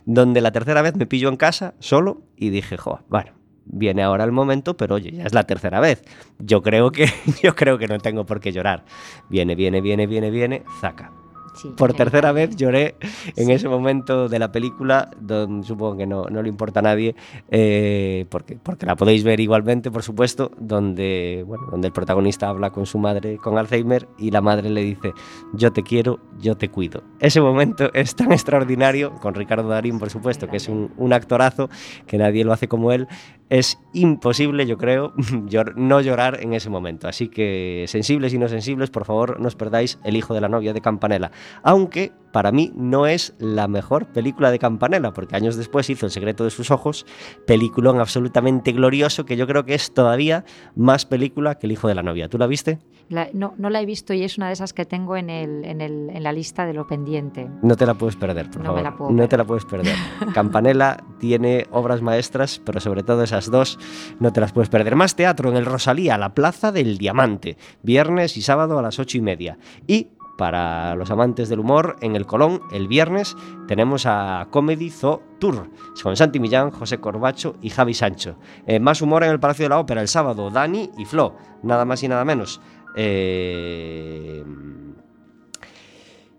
[0.06, 3.32] donde la tercera vez me pillo en casa solo y dije, jo, bueno,
[3.66, 6.04] viene ahora el momento, pero oye, ya es la tercera vez.
[6.40, 7.08] Yo creo que,
[7.44, 8.84] yo creo que no tengo por qué llorar.
[9.30, 11.12] Viene, viene, viene, viene, viene, zaca.
[11.56, 12.96] Sí, Por tercera vez lloré
[13.36, 13.52] en Sí.
[13.52, 17.16] ese momento de la película, donde supongo que no, no le importa a nadie,
[17.50, 22.70] eh, porque, porque la podéis ver igualmente, por supuesto, donde, bueno, donde el protagonista habla
[22.70, 25.14] con su madre con Alzheimer y la madre le dice,
[25.54, 27.04] yo te quiero, yo te cuido.
[27.20, 31.70] Ese momento es tan extraordinario, con Ricardo Darín, por supuesto, que es un, un actorazo,
[32.08, 33.08] que nadie lo hace como él,
[33.50, 35.14] es imposible, yo creo,
[35.76, 37.08] no llorar en ese momento.
[37.08, 40.50] Así que, sensibles y no sensibles, por favor, no os perdáis El hijo de la
[40.50, 41.32] novia de Campanella.
[41.64, 46.12] Aunque para mí no es la mejor película de Campanella, porque años después hizo El
[46.12, 47.06] secreto de sus ojos,
[47.48, 51.96] peliculón absolutamente glorioso que yo creo que es todavía más película que El hijo de
[51.96, 52.30] la novia.
[52.30, 52.80] ¿Tú la viste?
[53.10, 55.66] La- no, no la he visto y es una de esas que tengo en, el,
[55.66, 57.50] en, el, en la lista de lo pendiente.
[57.64, 58.84] No te la puedes perder, por No me favor.
[58.84, 59.30] la puedo no perder.
[59.30, 59.96] te la puedes perder.
[60.34, 63.80] Campanella tiene obras maestras, pero sobre todo esas dos
[64.20, 64.96] no te las puedes perder.
[64.96, 69.18] Más teatro en el Rosalía, la Plaza del Diamante, viernes y sábado a las ocho
[69.18, 69.58] y media.
[69.88, 70.10] Y
[70.40, 73.36] para los amantes del humor, en el Colón, el viernes,
[73.68, 75.70] tenemos a Comedy Zoo Tour,
[76.02, 78.38] con Santi Millán, José Corbacho y Javi Sancho.
[78.66, 81.84] Eh, más humor en el Palacio de la Ópera, el sábado, Dani y Flo, nada
[81.84, 82.62] más y nada menos.
[82.96, 84.46] Eh,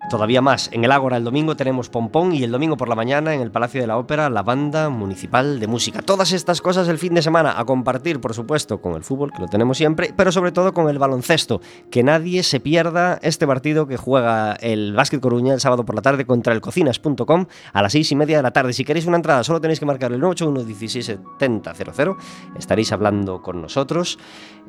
[0.09, 3.35] Todavía más, en el Ágora el domingo tenemos Pompón y el domingo por la mañana
[3.35, 6.01] en el Palacio de la Ópera la Banda Municipal de Música.
[6.01, 9.43] Todas estas cosas el fin de semana a compartir, por supuesto, con el fútbol, que
[9.43, 11.61] lo tenemos siempre, pero sobre todo con el baloncesto.
[11.91, 16.03] Que nadie se pierda este partido que juega el Básquet Coruña el sábado por la
[16.03, 18.73] tarde contra el cocinas.com a las seis y media de la tarde.
[18.73, 22.17] Si queréis una entrada, solo tenéis que marcar el 981 167000.
[22.59, 24.19] Estaréis hablando con nosotros,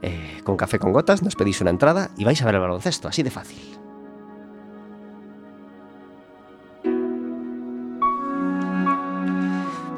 [0.01, 3.07] eh, con café con gotas, nos pedís una entrada y vais a ver el baloncesto,
[3.07, 3.80] así de fácil.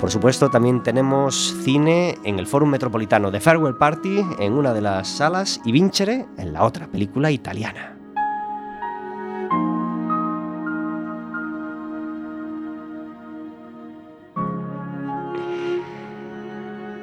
[0.03, 4.81] Por supuesto, también tenemos cine en el Fórum Metropolitano de Farewell Party en una de
[4.81, 7.92] las salas y Vincere en la otra película italiana.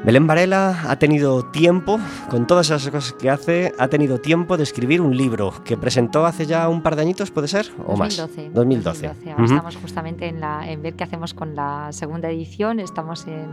[0.03, 4.62] Belén Varela ha tenido tiempo, con todas esas cosas que hace, ha tenido tiempo de
[4.62, 7.66] escribir un libro que presentó hace ya un par de añitos, ¿puede ser?
[7.86, 8.16] ¿O más?
[8.16, 8.51] 2012.
[8.55, 9.07] 2012.
[9.07, 9.44] Ahora Ujú.
[9.44, 12.80] estamos justamente en, la, en ver qué hacemos con la segunda edición.
[12.80, 13.51] Estamos en,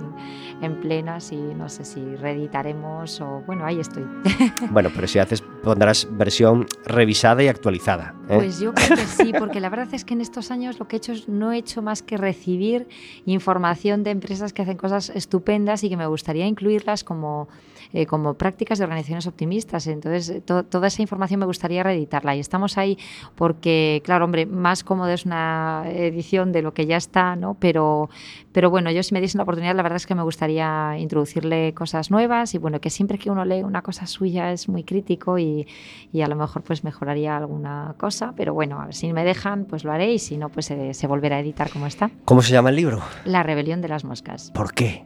[0.61, 3.43] en plenas y no sé si reeditaremos o.
[3.45, 4.05] Bueno, ahí estoy.
[4.71, 8.15] Bueno, pero si haces pondrás versión revisada y actualizada.
[8.29, 8.35] ¿eh?
[8.35, 10.95] Pues yo creo que sí, porque la verdad es que en estos años lo que
[10.95, 12.87] he hecho es no he hecho más que recibir
[13.25, 17.47] información de empresas que hacen cosas estupendas y que me gustaría incluirlas como,
[17.93, 19.87] eh, como prácticas de organizaciones optimistas.
[19.87, 22.97] Entonces, eh, to- toda esa información me gustaría reeditarla y estamos ahí
[23.35, 27.55] porque, claro, hombre, más cómodo es una edición de lo que ya está, ¿no?
[27.59, 28.09] Pero,
[28.51, 31.73] pero bueno, yo si me diesen la oportunidad, la verdad es que me gustaría introducirle
[31.73, 35.37] cosas nuevas y bueno, que siempre que uno lee una cosa suya es muy crítico
[35.39, 35.65] y,
[36.11, 39.65] y a lo mejor pues mejoraría alguna cosa, pero bueno, a ver, si me dejan,
[39.65, 42.09] pues lo haré y si no, pues se, se volverá a editar como está.
[42.25, 43.01] ¿Cómo se llama el libro?
[43.25, 44.51] La rebelión de las moscas.
[44.51, 45.05] ¿Por qué?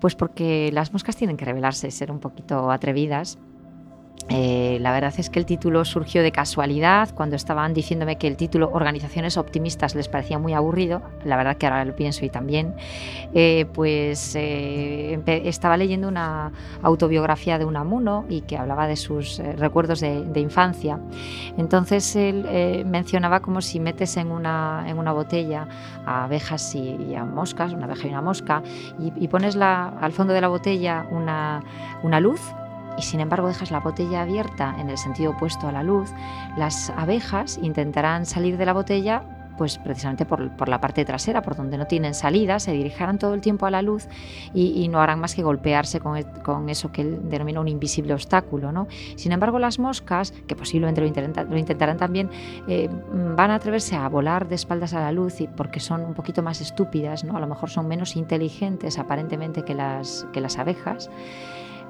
[0.00, 3.38] Pues porque las moscas tienen que rebelarse, ser un poquito atrevidas.
[4.28, 8.36] Eh, la verdad es que el título surgió de casualidad, cuando estaban diciéndome que el
[8.36, 12.74] título Organizaciones Optimistas les parecía muy aburrido, la verdad que ahora lo pienso y también,
[13.34, 16.52] eh, pues eh, estaba leyendo una
[16.82, 20.98] autobiografía de Unamuno y que hablaba de sus recuerdos de, infancia.
[21.56, 25.68] Entonces él mencionaba como si metes en una, botella
[26.04, 28.62] a abejas y, a moscas, una abeja y una mosca,
[28.98, 32.40] y, y pones al fondo de la botella una luz
[32.98, 36.10] y sin embargo dejas la botella abierta en el sentido opuesto a la luz,
[36.56, 39.22] las abejas intentarán salir de la botella
[39.56, 43.34] pues precisamente por, por la parte trasera, por donde no tienen salida, se dirigirán todo
[43.34, 44.08] el tiempo a la luz
[44.54, 48.72] y, no harán más que golpearse con, con eso que él denomina un invisible obstáculo.
[48.72, 48.88] ¿no?
[49.16, 52.30] Sin embargo, las moscas, que posiblemente lo, intenta- intentarán también,
[52.68, 52.88] eh,
[53.36, 56.42] van a atreverse a volar de espaldas a la luz y porque son un poquito
[56.42, 57.36] más estúpidas, ¿no?
[57.36, 61.10] a lo mejor son menos inteligentes aparentemente que las, que las abejas.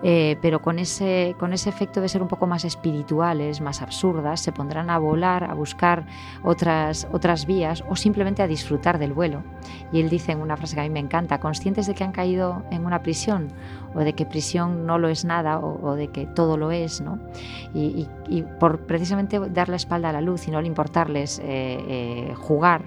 [0.05, 4.41] Eh, pero con ese, con ese efecto de ser un poco más espirituales, más absurdas,
[4.41, 6.07] se pondrán a volar, a buscar
[6.43, 9.45] otras, otras vías o simplemente a disfrutar del vuelo.
[9.93, 12.11] Y él dice en una frase que a mí me encanta, conscientes de que han
[12.13, 13.53] caído en una prisión
[13.95, 17.21] o de que prisión no lo es nada o, de que todo lo es, ¿no?
[17.73, 21.39] Y, y- y por precisamente dar la espalda a la luz y no le importarles
[21.39, 22.83] eh, eh, jugar,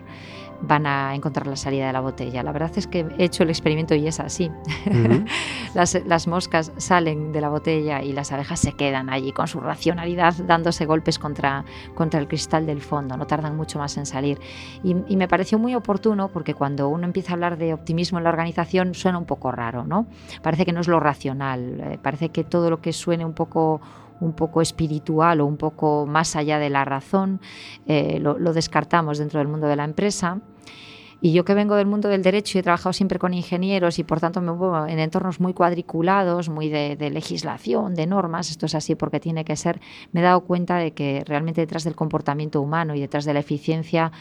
[0.68, 2.44] van a encontrar la salida de la botella.
[2.44, 4.52] La verdad es que he hecho el experimento y es así.
[4.86, 5.26] Ujú.
[5.74, 9.60] las, las moscas salen de la botella y las abejas se quedan allí con su
[9.60, 14.40] racionalidad dándose golpes contra, contra el cristal del fondo, no tardan mucho más en salir.
[14.84, 18.24] Y, y me pareció muy oportuno porque cuando uno empieza a hablar de optimismo en
[18.24, 20.08] la organización suena un poco raro, ¿no?
[20.42, 23.82] Parece que no es lo racional, eh, parece que todo lo que suene un poco
[24.22, 27.42] un poco espiritual o un poco más allá de la razón,
[27.86, 30.40] eh, lo, lo descartamos dentro del mundo de la empresa.
[31.22, 34.04] Y yo que vengo del mundo del derecho y he trabajado siempre con ingenieros y
[34.04, 38.66] por tanto me muevo en entornos muy cuadriculados, muy de, de legislación, de normas, esto
[38.66, 39.80] es así porque tiene que ser,
[40.12, 43.40] me he dado cuenta de que realmente detrás del comportamiento humano y detrás de la
[43.40, 44.12] eficiencia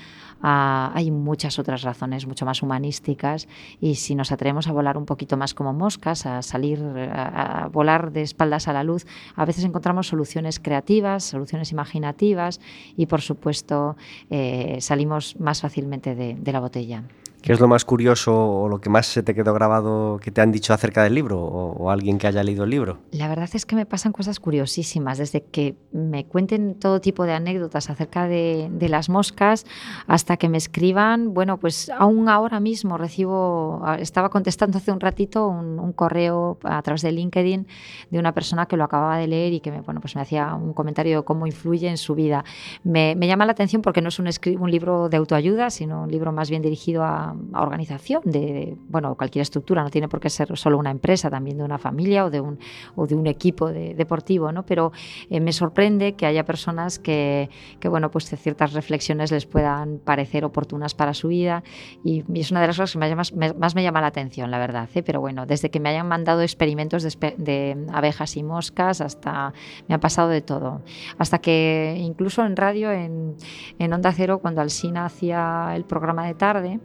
[0.40, 3.48] ah, hay muchas otras razones mucho más humanísticas
[3.80, 7.68] y si nos atrevemos a volar un poquito más como moscas, a salir, a, a
[7.68, 12.60] volar de espaldas a la luz, a veces encontramos soluciones creativas, soluciones imaginativas
[12.96, 13.96] y por supuesto
[14.30, 16.83] eh, salimos más fácilmente de, de la botella.
[16.88, 16.98] vậy
[17.44, 20.40] ¿Qué es lo más curioso o lo que más se te quedó grabado que te
[20.40, 23.00] han dicho acerca del libro o, o alguien que haya leído el libro?
[23.10, 27.34] La verdad es que me pasan cosas curiosísimas, desde que me cuenten todo tipo de
[27.34, 29.66] anécdotas acerca de, de las moscas
[30.06, 35.46] hasta que me escriban, bueno, pues aún ahora mismo recibo, estaba contestando hace un ratito
[35.46, 37.66] un, un correo a través de LinkedIn
[38.10, 40.54] de una persona que lo acababa de leer y que me, bueno, pues me hacía
[40.54, 42.42] un comentario de cómo influye en su vida.
[42.84, 46.10] Me, me llama la atención porque no es un, un libro de autoayuda, sino un
[46.10, 50.56] libro más bien dirigido a, organización de, bueno, cualquier estructura, no tiene por qué ser
[50.56, 52.58] solo una empresa, también de una familia o de un,
[52.96, 54.64] o de un equipo de- deportivo, ¿no?
[54.64, 54.92] Pero
[55.30, 57.48] eh, me sorprende que haya personas que,
[57.80, 61.62] que, bueno, pues ciertas reflexiones les puedan parecer oportunas para su vida
[62.02, 62.98] y, y es una de las cosas que
[63.36, 65.02] me- más me llama la atención, la verdad, ¿eh?
[65.02, 69.52] Pero bueno, desde que me hayan mandado experimentos de, de abejas y moscas hasta
[69.88, 70.82] me ha pasado de todo.
[71.18, 73.36] Hasta que incluso en radio, en,
[73.78, 76.80] en Onda Cero, cuando Alsina hacía el programa de tarde,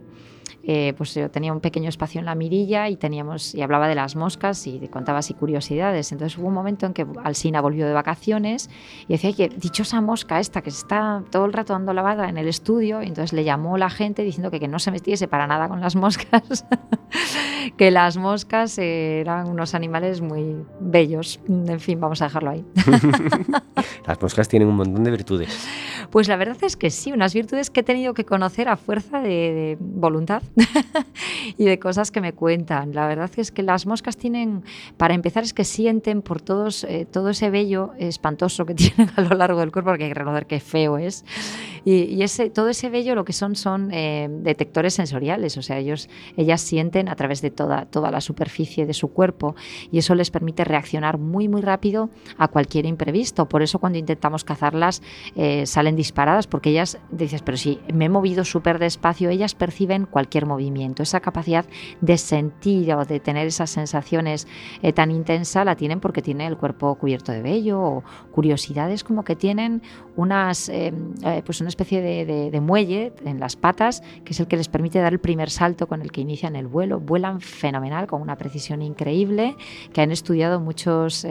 [0.62, 3.94] eh, pues yo tenía un pequeño espacio en la mirilla y teníamos y hablaba de
[3.94, 6.12] las moscas y contaba así curiosidades.
[6.12, 8.68] Entonces hubo un momento en que Alsina volvió de vacaciones
[9.08, 12.48] y decía que dichosa mosca esta que está todo el rato dando lavada en el
[12.48, 13.02] estudio.
[13.02, 15.80] Y entonces le llamó la gente diciendo que, que no se metiese para nada con
[15.80, 16.66] las moscas,
[17.76, 21.40] que las moscas eh, eran unos animales muy bellos.
[21.48, 22.64] En fin, vamos a dejarlo ahí.
[24.06, 25.68] Las moscas tienen un montón de virtudes.
[26.10, 29.20] Pues la verdad es que sí, unas virtudes que he tenido que conocer a fuerza
[29.20, 30.42] de, de voluntad.
[31.58, 32.94] y de cosas que me cuentan.
[32.94, 34.64] La verdad es que las moscas tienen,
[34.96, 39.22] para empezar, es que sienten por todos, eh, todo ese vello espantoso que tienen a
[39.22, 41.24] lo largo del cuerpo, porque hay que reconocer que feo es.
[41.84, 45.78] Y, y ese, todo ese vello lo que son son eh, detectores sensoriales, o sea,
[45.78, 49.54] ellos, ellas sienten a través de toda, toda la superficie de su cuerpo
[49.90, 53.48] y eso les permite reaccionar muy, muy rápido a cualquier imprevisto.
[53.48, 55.02] Por eso cuando intentamos cazarlas
[55.36, 60.06] eh, salen disparadas, porque ellas, dices, pero si me he movido súper despacio, ellas perciben
[60.06, 61.02] cualquier movimiento.
[61.02, 61.64] Esa capacidad
[62.00, 64.46] de sentir o de tener esas sensaciones
[64.82, 69.24] eh, tan intensa la tienen porque tienen el cuerpo cubierto de vello o curiosidades como
[69.24, 69.82] que tienen
[70.16, 70.92] unas, eh,
[71.24, 74.98] eh, pues una especie de, muelle en las patas que es el que les permite
[74.98, 77.00] dar el primer salto con el que inician el vuelo.
[77.00, 79.56] Vuelan fenomenal, con una precisión increíble,
[79.94, 81.26] que han estudiado muchos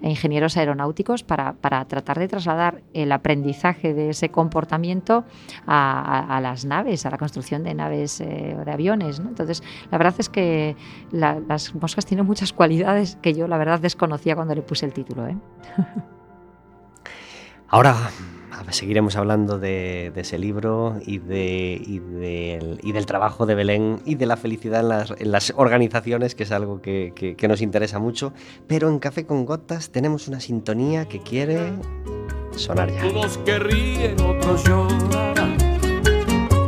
[0.00, 5.24] ingenieros aeronáuticos para, para tratar de trasladar el aprendizaje de ese comportamiento
[5.66, 9.20] a las naves, a la construcción de naves eh, o de aviones.
[9.20, 9.28] ¿no?
[9.28, 10.76] Entonces, la verdad es que
[11.12, 14.92] la- las moscas tienen muchas cualidades que yo, la verdad, desconocía cuando le puse el
[14.92, 15.26] título.
[15.26, 15.36] ¿eh?
[17.68, 17.96] Ahora
[18.70, 24.00] seguiremos hablando de, de ese libro y, de, y, del, y del trabajo de Belén
[24.04, 27.48] y de la felicidad en las, en las organizaciones, que es algo que, que- que
[27.48, 28.32] nos interesa mucho.
[28.66, 31.72] Pero en Café con Gotas tenemos una sintonía que quiere
[32.56, 33.06] sonar ya.
[33.06, 35.56] Unos que ríen, otros llorarán.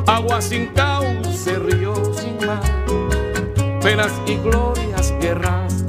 [0.07, 0.69] Agua sin
[1.47, 2.63] cauce, río sin mar.
[3.83, 5.86] Penas y glorias, guerras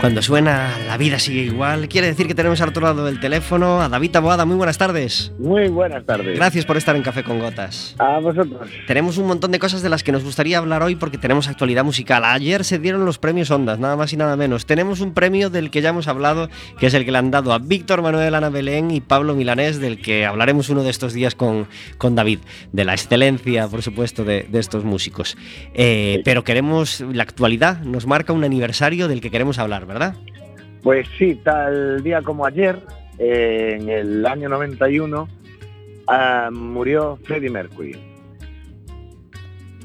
[0.00, 3.80] Cuando suena La vida sigue igual, quiere decir que tenemos al otro lado del teléfono
[3.80, 4.44] a David Taboada.
[4.44, 5.32] Muy buenas tardes.
[5.40, 6.36] Muy buenas tardes.
[6.36, 7.96] Gracias por estar en Café con Gotas.
[7.98, 8.70] A vosotros.
[8.86, 11.82] Tenemos un montón de cosas de las que nos gustaría hablar hoy porque tenemos actualidad
[11.82, 12.24] musical.
[12.24, 14.66] Ayer se dieron los premios Ondas, nada más y nada menos.
[14.66, 17.52] Tenemos un premio del que ya hemos hablado, que es el que le han dado
[17.52, 21.34] a Víctor Manuel Ana Belén y Pablo Milanés, del que hablaremos uno de estos días
[21.34, 21.66] con,
[21.98, 22.38] con David,
[22.72, 25.36] de la excelencia, por supuesto, de, de estos músicos.
[25.74, 30.14] Eh, pero queremos, la actualidad nos marca un aniversario del que queremos hablar, ¿verdad?
[30.82, 32.78] Pues sí, tal día como ayer,
[33.18, 35.26] eh, en el año 91,
[36.06, 37.96] ah, murió Freddie Mercury.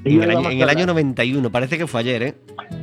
[0.06, 2.24] Y En el, año, vamos en a el año hablar- 91, parece que fue ayer,
[2.24, 2.34] ¿eh?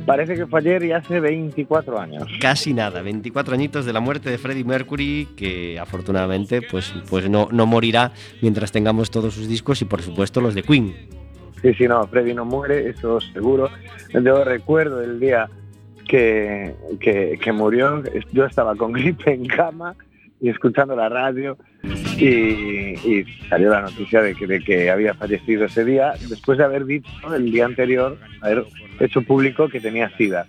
[0.07, 2.23] Parece que fue ayer y hace 24 años.
[2.39, 7.47] Casi nada, 24 añitos de la muerte de Freddie Mercury, que afortunadamente pues, pues no,
[7.51, 8.11] no morirá
[8.41, 10.95] mientras tengamos todos sus discos y por supuesto los de Queen.
[11.61, 13.69] Sí, sí, no, Freddie no muere, eso seguro.
[14.19, 15.47] Yo recuerdo el día
[16.07, 19.95] que, que, murió, yo estaba con gripe en cama
[20.39, 21.57] y escuchando la radio
[22.17, 27.51] y, salió la noticia de que, había fallecido ese día después de haber dicho el
[27.51, 28.65] día anterior, haber
[28.99, 30.47] hecho público que tenía SIDA.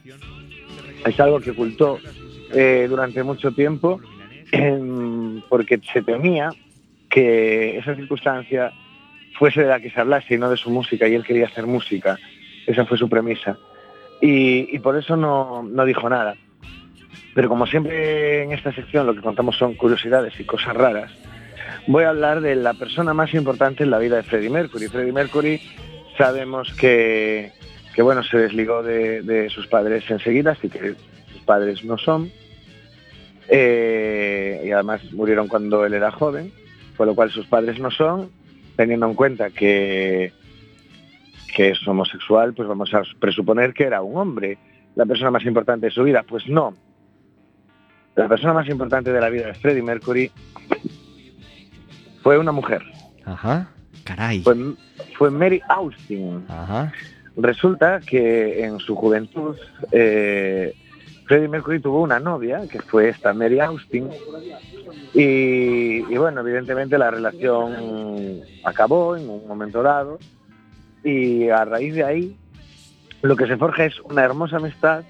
[1.07, 1.99] Es algo que ocultó
[2.55, 4.01] eh, durante mucho tiempo
[4.53, 6.51] em, porque se temía
[7.09, 8.73] que esa circunstancia
[9.39, 11.67] fuese de la que se hablase y no de su música, y él quería hacer
[11.67, 12.19] música.
[12.67, 13.59] Esa fue su premisa.
[14.25, 16.37] Y, por eso no, no dijo nada.
[17.35, 21.11] Pero como siempre en esta sección lo que contamos son curiosidades y cosas raras,
[21.89, 24.87] voy a hablar de la persona más importante en la vida de Freddie Mercury.
[24.87, 25.61] Freddie Mercury
[26.17, 27.51] sabemos que,
[27.97, 30.95] que bueno, se desligó de, de sus padres enseguida, así que
[31.33, 32.31] sus padres no son.
[33.49, 36.53] Eh, y además murieron cuando él era joven,
[36.97, 38.31] con lo cual sus padres no son,
[38.77, 40.33] teniendo en cuenta que,
[41.55, 44.59] que es homosexual, pues vamos a presuponer que era un hombre,
[44.95, 46.25] la persona más importante de su vida.
[46.27, 46.75] Pues no.
[48.15, 50.31] La persona más importante de la vida de Freddie Mercury
[52.23, 52.83] fue una mujer.
[53.25, 53.71] Ajá,
[54.05, 54.43] caray.
[54.43, 54.57] Fue,
[55.17, 56.45] fue Mary Austin.
[56.49, 56.93] Ajá.
[57.37, 59.57] Resulta que en su juventud
[59.91, 60.75] eh,
[61.27, 64.11] Freddie Mercury tuvo una novia, que fue esta Mary Austin,
[65.15, 70.19] y, y bueno, evidentemente la relación acabó en un momento dado,
[71.05, 72.37] y a raíz de ahí
[73.23, 75.05] lo que se forja es una hermosa amistad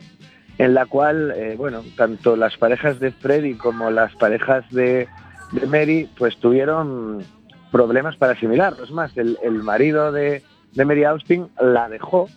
[0.58, 5.08] en la cual, eh, bueno, tanto las parejas de Freddie como las parejas de,
[5.52, 7.24] de Mary, pues tuvieron
[7.70, 8.84] problemas para asimilarlo.
[8.84, 12.28] Es más, el, el marido de, de Mary Austin la dejó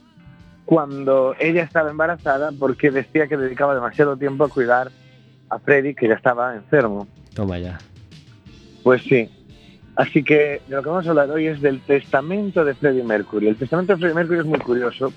[0.64, 4.92] cuando ella estaba embarazada porque decía que dedicaba demasiado tiempo a cuidar
[5.50, 7.08] a Freddie, que ya estaba enfermo.
[7.36, 7.78] Toma ya.
[8.82, 9.30] Pues sí.
[9.96, 13.48] Así que de lo que vamos a hablar hoy es del testamento de Freddie Mercury.
[13.48, 15.14] El testamento de Freddie Mercury es muy curioso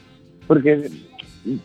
[0.47, 0.89] porque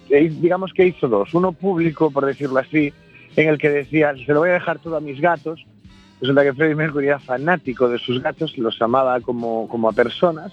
[0.09, 1.33] digamos que hizo dos.
[1.33, 2.91] Uno público, por decirlo así,
[3.35, 5.63] en el que decía, se lo voy a dejar todo a mis gatos.
[6.21, 10.51] Resulta que Freddie Mercury era fanático de sus gatos, los amaba como, como a personas.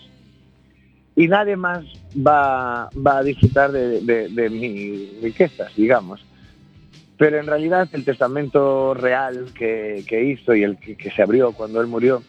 [1.16, 1.84] Y nadie más
[2.16, 6.24] va, va a disfrutar de, de, mis riquezas, digamos.
[7.16, 11.86] Pero en realidad el testamento real que, hizo y el que se abrió cuando él
[11.86, 12.22] murió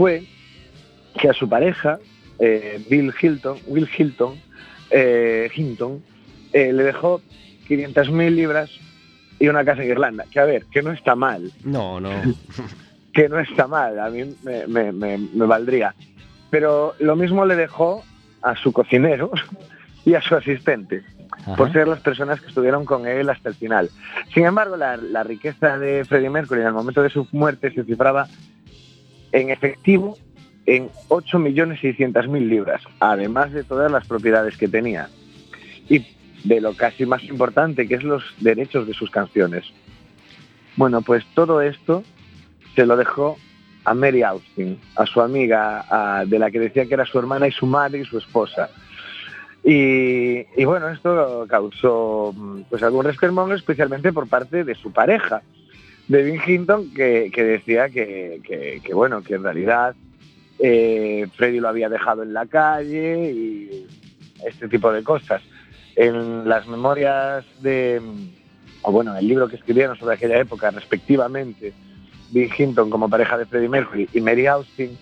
[0.00, 0.22] fue
[1.20, 1.98] que a su pareja,
[2.38, 4.34] eh, Bill Hilton, Will Hilton,
[4.90, 6.02] eh, Hinton,
[6.54, 7.20] eh, le dejó
[7.68, 8.70] 500.000 libras
[9.38, 10.24] y una casa en Irlanda.
[10.30, 12.08] Que a ver, que no está mal, No, no.
[13.12, 15.94] que no está mal, a mí me, me- me- me valdría.
[16.48, 18.02] Pero lo mismo le dejó
[18.40, 19.30] a su cocinero
[20.06, 21.02] y a su asistente,
[21.58, 23.90] por ser las personas que estuvieron con él hasta el final.
[24.32, 27.84] Sin embargo, la, la riqueza de Freddie Mercury en el momento de su muerte se
[27.84, 28.26] cifraba
[29.32, 30.16] en efectivo
[30.66, 35.08] en 8.600.000 libras, además de todas las propiedades que tenía.
[35.88, 36.06] Y
[36.44, 39.64] de lo casi más importante, que es los derechos de sus canciones.
[40.76, 42.04] Bueno, pues todo esto
[42.74, 43.36] se lo dejó
[43.84, 47.52] a Mary Austin, a su amiga, de la que decía que era su hermana y
[47.52, 48.70] su madre y su esposa.
[49.64, 55.42] Y, y bueno, esto causó mm, pues algún resquemor, especialmente por parte de su pareja,
[56.10, 59.94] de Hinton, que, que decía que, bueno, que en realidad
[60.58, 63.86] eh, Freddy lo había dejado en la calle y
[64.44, 65.40] este tipo de cosas.
[65.94, 68.02] En las memorias de,
[68.82, 71.72] o bueno, el libro que escribieron sobre aquella época, respectivamente,
[72.32, 74.98] Bill Hinton como pareja de Freddie Mercury y Mary Austin,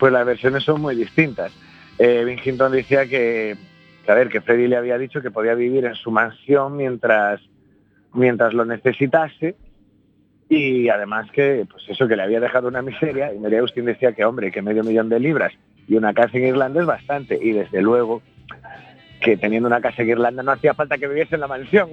[0.00, 1.52] pues las versiones son muy distintas.
[1.96, 3.56] Eh, Bill Hinton decía que,
[4.04, 7.40] que, a ver, que Freddie le había dicho que podía vivir en su mansión mientras,
[8.12, 9.54] mientras lo necesitase
[10.50, 14.12] y además que, pues eso, que le había dejado una miseria y Mary Austin decía
[14.12, 15.52] que, hombre, que medio millón de libras
[15.86, 18.20] y una casa en Irlanda es bastante y desde luego
[19.22, 21.90] que teniendo una casa en Irlanda no hacía falta que viviese en la mansión.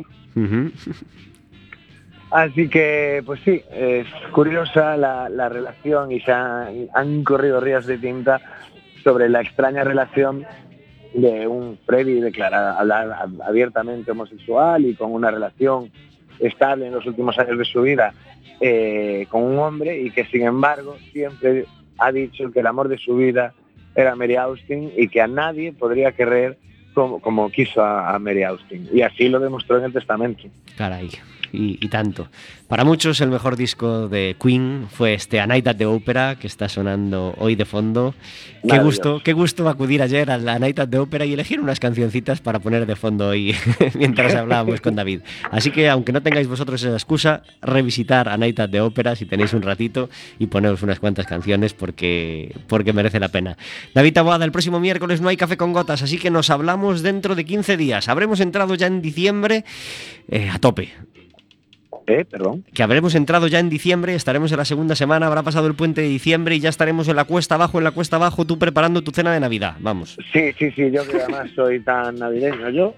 [2.32, 7.86] Así que, pues sí, es curiosa la, la relación y se han, han corrido ríos
[7.86, 8.42] de tinta
[9.04, 10.46] sobre la extraña relación
[11.14, 12.92] de un Freddy declarado
[13.44, 15.92] abiertamente homosexual y con una relación
[16.40, 18.14] estable en los últimos años de su vida
[18.60, 21.66] eh, con un hombre y que sin embargo siempre
[21.98, 23.54] ha dicho que el amor de su vida
[23.96, 26.58] era Mary Austin y que a nadie podría querer
[26.94, 28.88] como, como quiso a, a Mary Austin.
[28.94, 30.44] Y así lo demostró en el testamento.
[30.78, 31.10] Caray.
[31.52, 32.28] Y, y tanto.
[32.68, 36.48] Para muchos el mejor disco de Queen fue este A Night at the Opera que
[36.48, 38.14] está sonando hoy de fondo.
[38.70, 41.80] Qué gusto, qué gusto acudir ayer a la Night at the Opera y elegir unas
[41.80, 43.56] cancioncitas para poner de fondo hoy
[43.96, 45.22] mientras hablábamos con David.
[45.50, 49.26] Así que aunque no tengáis vosotros esa excusa, revisitar A Night at the Opera si
[49.26, 53.58] tenéis un ratito y poneros unas cuantas canciones porque, porque merece la pena.
[53.94, 57.34] David Taboada, el próximo miércoles no hay café con gotas, así que nos hablamos dentro
[57.34, 58.10] de 15 días.
[58.10, 59.64] Habremos entrado ya en diciembre
[60.28, 60.92] eh, a tope
[62.08, 62.24] ¿Eh?
[62.24, 62.64] Perdón.
[62.74, 66.02] que habremos entrado ya en diciembre, estaremos en la segunda semana, habrá pasado el puente
[66.02, 69.02] de diciembre y ya estaremos en la cuesta abajo, en la cuesta abajo, tú preparando
[69.02, 70.18] tu cena de Navidad, vamos.
[70.32, 72.96] Sí, sí, sí, yo que además soy tan navideño yo.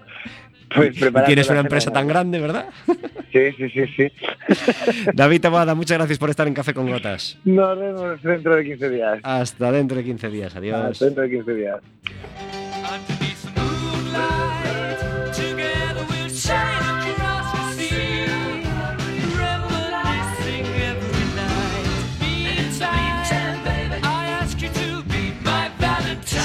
[0.74, 0.94] Pues
[1.26, 2.66] tienes una empresa tan grande, ¿verdad?
[3.32, 4.12] Sí, sí, sí, sí.
[5.14, 7.38] David Tabada, muchas gracias por estar en Café con Gotas.
[7.44, 9.20] Nos vemos dentro de 15 días.
[9.22, 10.76] Hasta dentro de 15 días, adiós.
[10.76, 11.76] Hasta dentro de 15 días.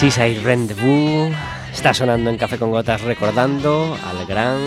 [0.10, 1.34] Seaside Rendezvous
[1.74, 4.60] está sonando en Café con Gotas recordando al gran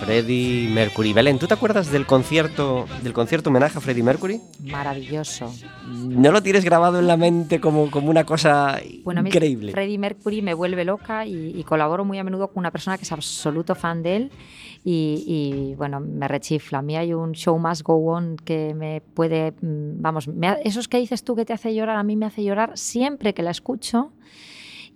[0.00, 1.14] Freddie Mercury.
[1.14, 4.38] Belén, ¿tú te acuerdas del concierto, del concierto homenaje a Freddie Mercury?
[4.64, 5.50] Maravilloso.
[5.86, 9.72] ¿No lo tienes grabado en la mente como, como una cosa Bueno, a mí increíble?
[9.72, 13.04] Freddie Mercury me vuelve loca y, y colaboro muy a menudo con una persona que
[13.04, 14.30] es absoluto fan de él
[14.84, 15.24] y,
[15.72, 16.78] y, bueno, me rechifla.
[16.78, 20.58] A mí hay un show must go on que me puede, mm, vamos, me ha-
[20.62, 23.42] esos que dices tú que te hace llorar, a mí me hace llorar siempre que
[23.42, 24.12] la escucho.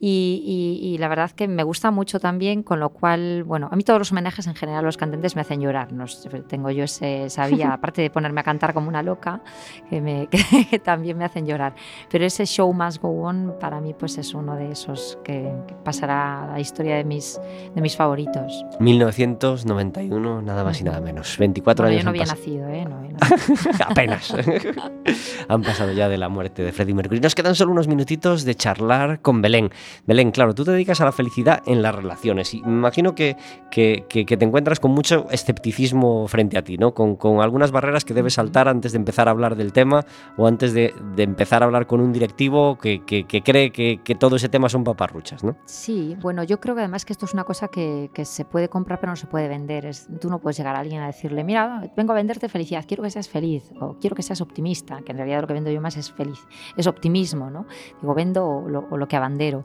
[0.02, 0.42] Y,
[0.82, 3.84] y- y la verdad que me gusta mucho también, con lo cual, bueno, a mí
[3.84, 5.92] todos los homenajes en general a los cantantes me hacen llorar.
[5.92, 6.06] No
[6.48, 9.42] tengo yo ese, esa vía, aparte de ponerme a cantar como una loca,
[9.90, 10.26] que, me,
[10.70, 11.74] que también me hacen llorar.
[12.10, 15.74] Pero ese show must go on para mí pues es uno de esos que, que
[15.84, 17.38] pasará a la historia de mis,
[17.74, 18.64] de mis favoritos.
[18.80, 21.36] 1991, nada más y nada menos.
[21.38, 22.84] 24 Bueno, años yo no había nacido, ¿eh?
[22.88, 23.70] No había nacido.
[23.86, 24.34] Apenas.
[25.48, 27.20] han pasado ya de la muerte de Freddie Mercury.
[27.20, 29.70] Nos quedan solo unos minutitos de charlar con Belén.
[30.06, 33.36] Belén, claro, tú te dedicas a la felicidad en las relaciones y me imagino que,
[33.70, 36.94] que, que- que te encuentras con mucho escepticismo frente a ti, ¿no?
[36.94, 40.04] Con, con algunas barreras que debes saltar antes de empezar a hablar del tema
[40.36, 43.02] o antes de, de empezar a hablar con un directivo que,
[43.44, 45.56] cree que, que todo ese tema son paparruchas, ¿no?
[45.66, 48.68] Sí, bueno, yo creo que además que esto es una cosa que, que se puede
[48.68, 49.86] comprar pero no se puede vender.
[49.86, 53.02] Es- tú no puedes llegar a alguien a decirle, mira, vengo a venderte felicidad, quiero
[53.02, 55.80] que seas feliz o quiero que seas optimista, que en realidad lo que vendo yo
[55.80, 56.38] más es feliz,
[56.76, 57.66] es optimismo, ¿no?
[58.00, 59.64] Digo, vendo o lo, o lo que abandero.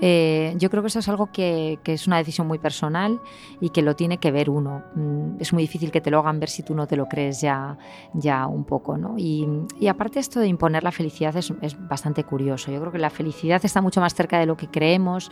[0.00, 3.20] Eh, yo creo que eso es algo que, que, es una decisión muy personal
[3.60, 4.82] y que lo tiene que ver uno.
[4.94, 7.40] Mm, es muy difícil que te lo hagan ver si tú no te lo crees
[7.40, 7.78] ya,
[8.12, 8.96] ya un poco.
[8.96, 9.14] ¿no?
[9.16, 9.46] Y,
[9.78, 12.70] y, aparte esto de imponer la felicidad es, es, bastante curioso.
[12.70, 15.30] Yo creo que la felicidad está mucho más cerca de lo que creemos,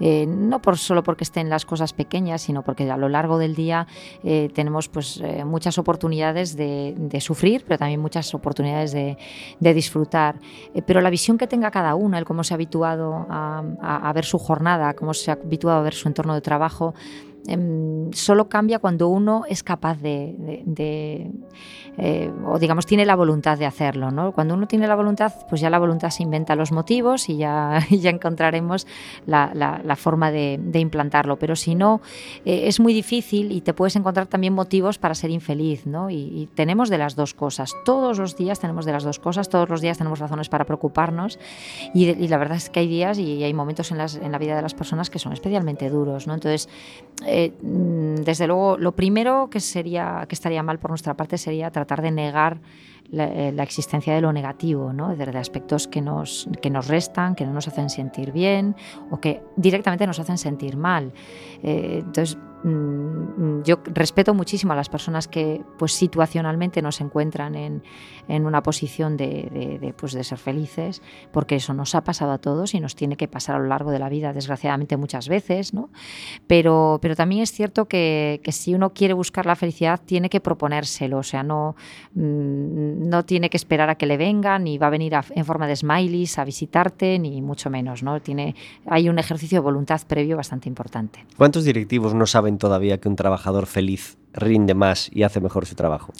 [0.00, 3.54] eh, no por, solo porque estén las cosas pequeñas, sino porque a lo largo del
[3.54, 3.86] día
[4.22, 9.16] eh, tenemos pues, eh, muchas oportunidades de, de, sufrir, pero también muchas oportunidades de,
[9.60, 10.36] de disfrutar.
[10.74, 14.01] Eh, pero la visión que tenga cada uno, el cómo se ha habituado a, a
[14.02, 16.94] a ver su jornada, cómo se ha habituado a ver su entorno de trabajo,
[17.46, 20.36] eh, solo cambia cuando uno es capaz de,
[21.98, 24.10] eh, o digamos tiene la voluntad de hacerlo.
[24.10, 24.32] ¿no?
[24.32, 27.80] Cuando uno tiene la voluntad, pues ya la voluntad se inventa los motivos y ya,
[27.90, 28.86] encontraremos
[29.26, 31.38] la, forma de, implantarlo.
[31.38, 32.00] Pero si no,
[32.44, 35.86] eh, es muy difícil y te puedes encontrar también motivos para ser infeliz.
[35.86, 36.10] ¿no?
[36.10, 37.74] Y, tenemos de las dos cosas.
[37.84, 41.38] Todos los días tenemos de las dos cosas, todos los días tenemos razones para preocuparnos
[41.94, 44.62] y, la verdad es que hay días y hay momentos en, en, la vida de
[44.62, 46.26] las personas que son especialmente duros.
[46.26, 46.34] ¿no?
[46.34, 46.68] Entonces,
[47.32, 52.02] eh, desde luego, lo primero que, sería, que estaría mal por nuestra parte sería tratar
[52.02, 52.60] de negar
[53.12, 55.14] la, eh, la existencia de lo negativo, ¿no?
[55.14, 58.74] de, aspectos que nos, que nos restan, que no nos hacen sentir bien
[59.10, 61.12] o que directamente nos hacen sentir mal.
[61.62, 67.54] Eh, entonces, mm, yo respeto muchísimo a las personas que pues situacionalmente no se encuentran
[67.54, 67.82] en,
[68.28, 71.02] en una posición de, de, de, pues, de ser felices,
[71.32, 73.90] porque eso nos ha pasado a todos y nos tiene que pasar a lo largo
[73.90, 75.90] de la vida, desgraciadamente muchas veces, ¿no?
[76.46, 80.40] Pero, pero también es cierto que, que si uno quiere buscar la felicidad tiene que
[80.40, 81.76] proponérselo, o sea, no,
[82.14, 85.44] mm, no tiene que esperar a que le vengan, ni va a venir a, en
[85.44, 88.20] forma de smileys a visitarte, ni mucho menos, ¿no?
[88.20, 88.54] Tiene,
[88.86, 91.24] hay un ejercicio de voluntad previo bastante importante.
[91.36, 95.74] ¿Cuántos directivos no saben todavía que un trabajador feliz rinde más y hace mejor su
[95.74, 96.12] trabajo?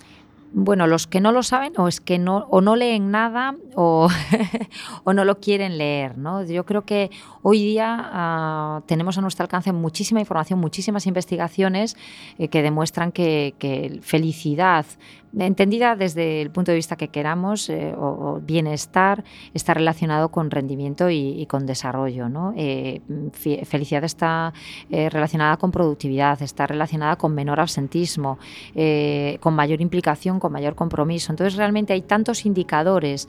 [0.54, 4.08] Bueno, los que no lo saben o es que no, o no leen nada o,
[5.04, 6.18] o no lo quieren leer.
[6.18, 6.44] ¿no?
[6.44, 7.10] Yo creo que
[7.42, 11.96] hoy día uh, tenemos a nuestro alcance muchísima información, muchísimas investigaciones
[12.38, 14.86] eh, que demuestran que, felicidad,
[15.36, 19.24] entendida desde el punto de vista que queramos, eh, o, bienestar
[19.54, 22.26] está relacionado con rendimiento y, con desarrollo.
[22.56, 23.00] Eh,
[23.64, 24.52] felicidad está
[24.90, 28.38] relacionada con productividad, está relacionada con menor absentismo,
[29.40, 31.32] con mayor implicación, con mayor compromiso.
[31.32, 33.28] Entonces realmente hay tantos indicadores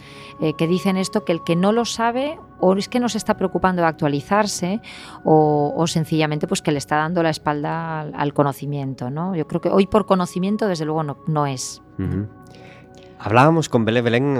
[0.57, 3.35] que dicen esto que el que no lo sabe o es que no se está
[3.35, 4.81] preocupando de actualizarse
[5.23, 9.09] o, o sencillamente pues que le está dando la espalda al, al conocimiento.
[9.09, 9.35] ¿no?
[9.35, 11.81] Yo creo que hoy por conocimiento desde luego no, no es.
[11.99, 12.27] Uh -huh.
[13.25, 14.37] Hablábamos con Belé Belén,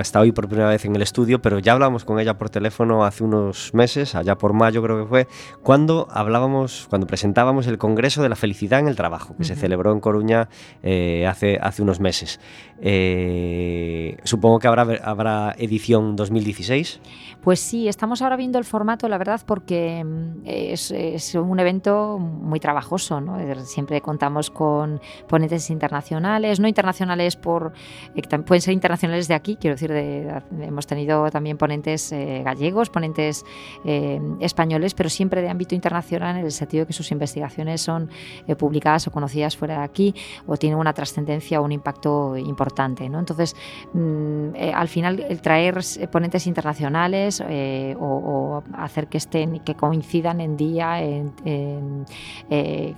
[0.00, 3.04] está hoy por primera vez en el estudio, pero ya hablábamos con ella por teléfono
[3.04, 5.28] hace unos meses, allá por mayo creo que fue,
[5.62, 9.48] cuando hablábamos, cuando presentábamos el Congreso de la Felicidad en el Trabajo, que uh -huh.
[9.48, 10.48] se celebró en Coruña
[10.82, 12.40] eh, hace, hace unos meses.
[12.80, 17.02] Eh, supongo que habrá, habrá edición 2016.
[17.42, 22.60] Pues sí, estamos ahora viendo el formato, la verdad, porque mm, es, un evento muy
[22.60, 23.36] trabajoso, ¿no?
[23.64, 27.72] Siempre contamos con ponentes internacionales, no internacionales por
[28.14, 32.90] eh, pueden ser internacionales de aquí, quiero decir, de, hemos tenido también ponentes eh, gallegos,
[32.90, 33.44] ponentes
[33.84, 38.08] eh, españoles, pero siempre de ámbito internacional en el sentido de que sus investigaciones son
[38.46, 40.14] eh, publicadas o conocidas fuera de aquí
[40.46, 43.08] o tienen una trascendencia o un impacto importante.
[43.08, 43.18] ¿no?
[43.18, 43.56] Entonces,
[43.94, 45.80] mm, al final, el traer
[46.10, 51.32] ponentes internacionales eh, o, hacer que estén que coincidan en día, en,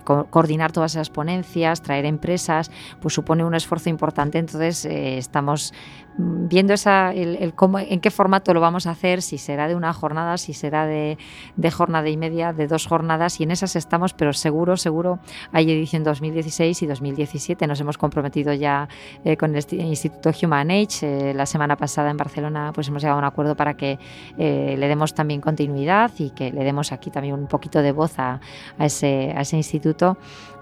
[0.05, 2.71] co coordinar todas esas ponencias, traer empresas,
[3.01, 4.39] pues supone un esfuerzo importante.
[4.39, 5.73] Entonces, estamos
[6.17, 9.75] viendo esa, el, el cómo, en qué formato lo vamos a hacer, si será de
[9.75, 11.19] una jornada, si será de,
[11.57, 15.19] de, jornada y media, de dos jornadas, y en esas estamos, pero seguro, seguro
[15.53, 17.67] hay edición 2016 y 2017.
[17.67, 18.89] Nos hemos comprometido ya
[19.25, 21.31] eh, con el Instituto Human Age.
[21.31, 23.99] Eh, la semana pasada en Barcelona pues hemos llegado a un acuerdo para que
[24.39, 28.19] eh, le demos también continuidad y que le demos aquí también un poquito de voz
[28.19, 28.41] a,
[28.79, 30.17] a, ese, a ese instituto.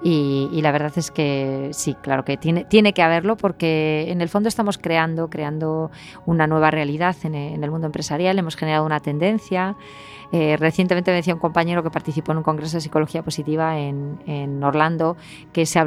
[0.04, 4.28] Y, la verdad es que sí, claro que tiene, tiene que haberlo porque en el
[4.28, 5.92] fondo estamos creando, creando
[6.26, 9.76] una nueva realidad en, en el mundo empresarial, hemos generado una tendencia.
[10.32, 14.64] Eh, recientemente me decía un compañero que participó en un congreso de psicología positiva en,
[14.64, 15.16] Orlando
[15.52, 15.78] que se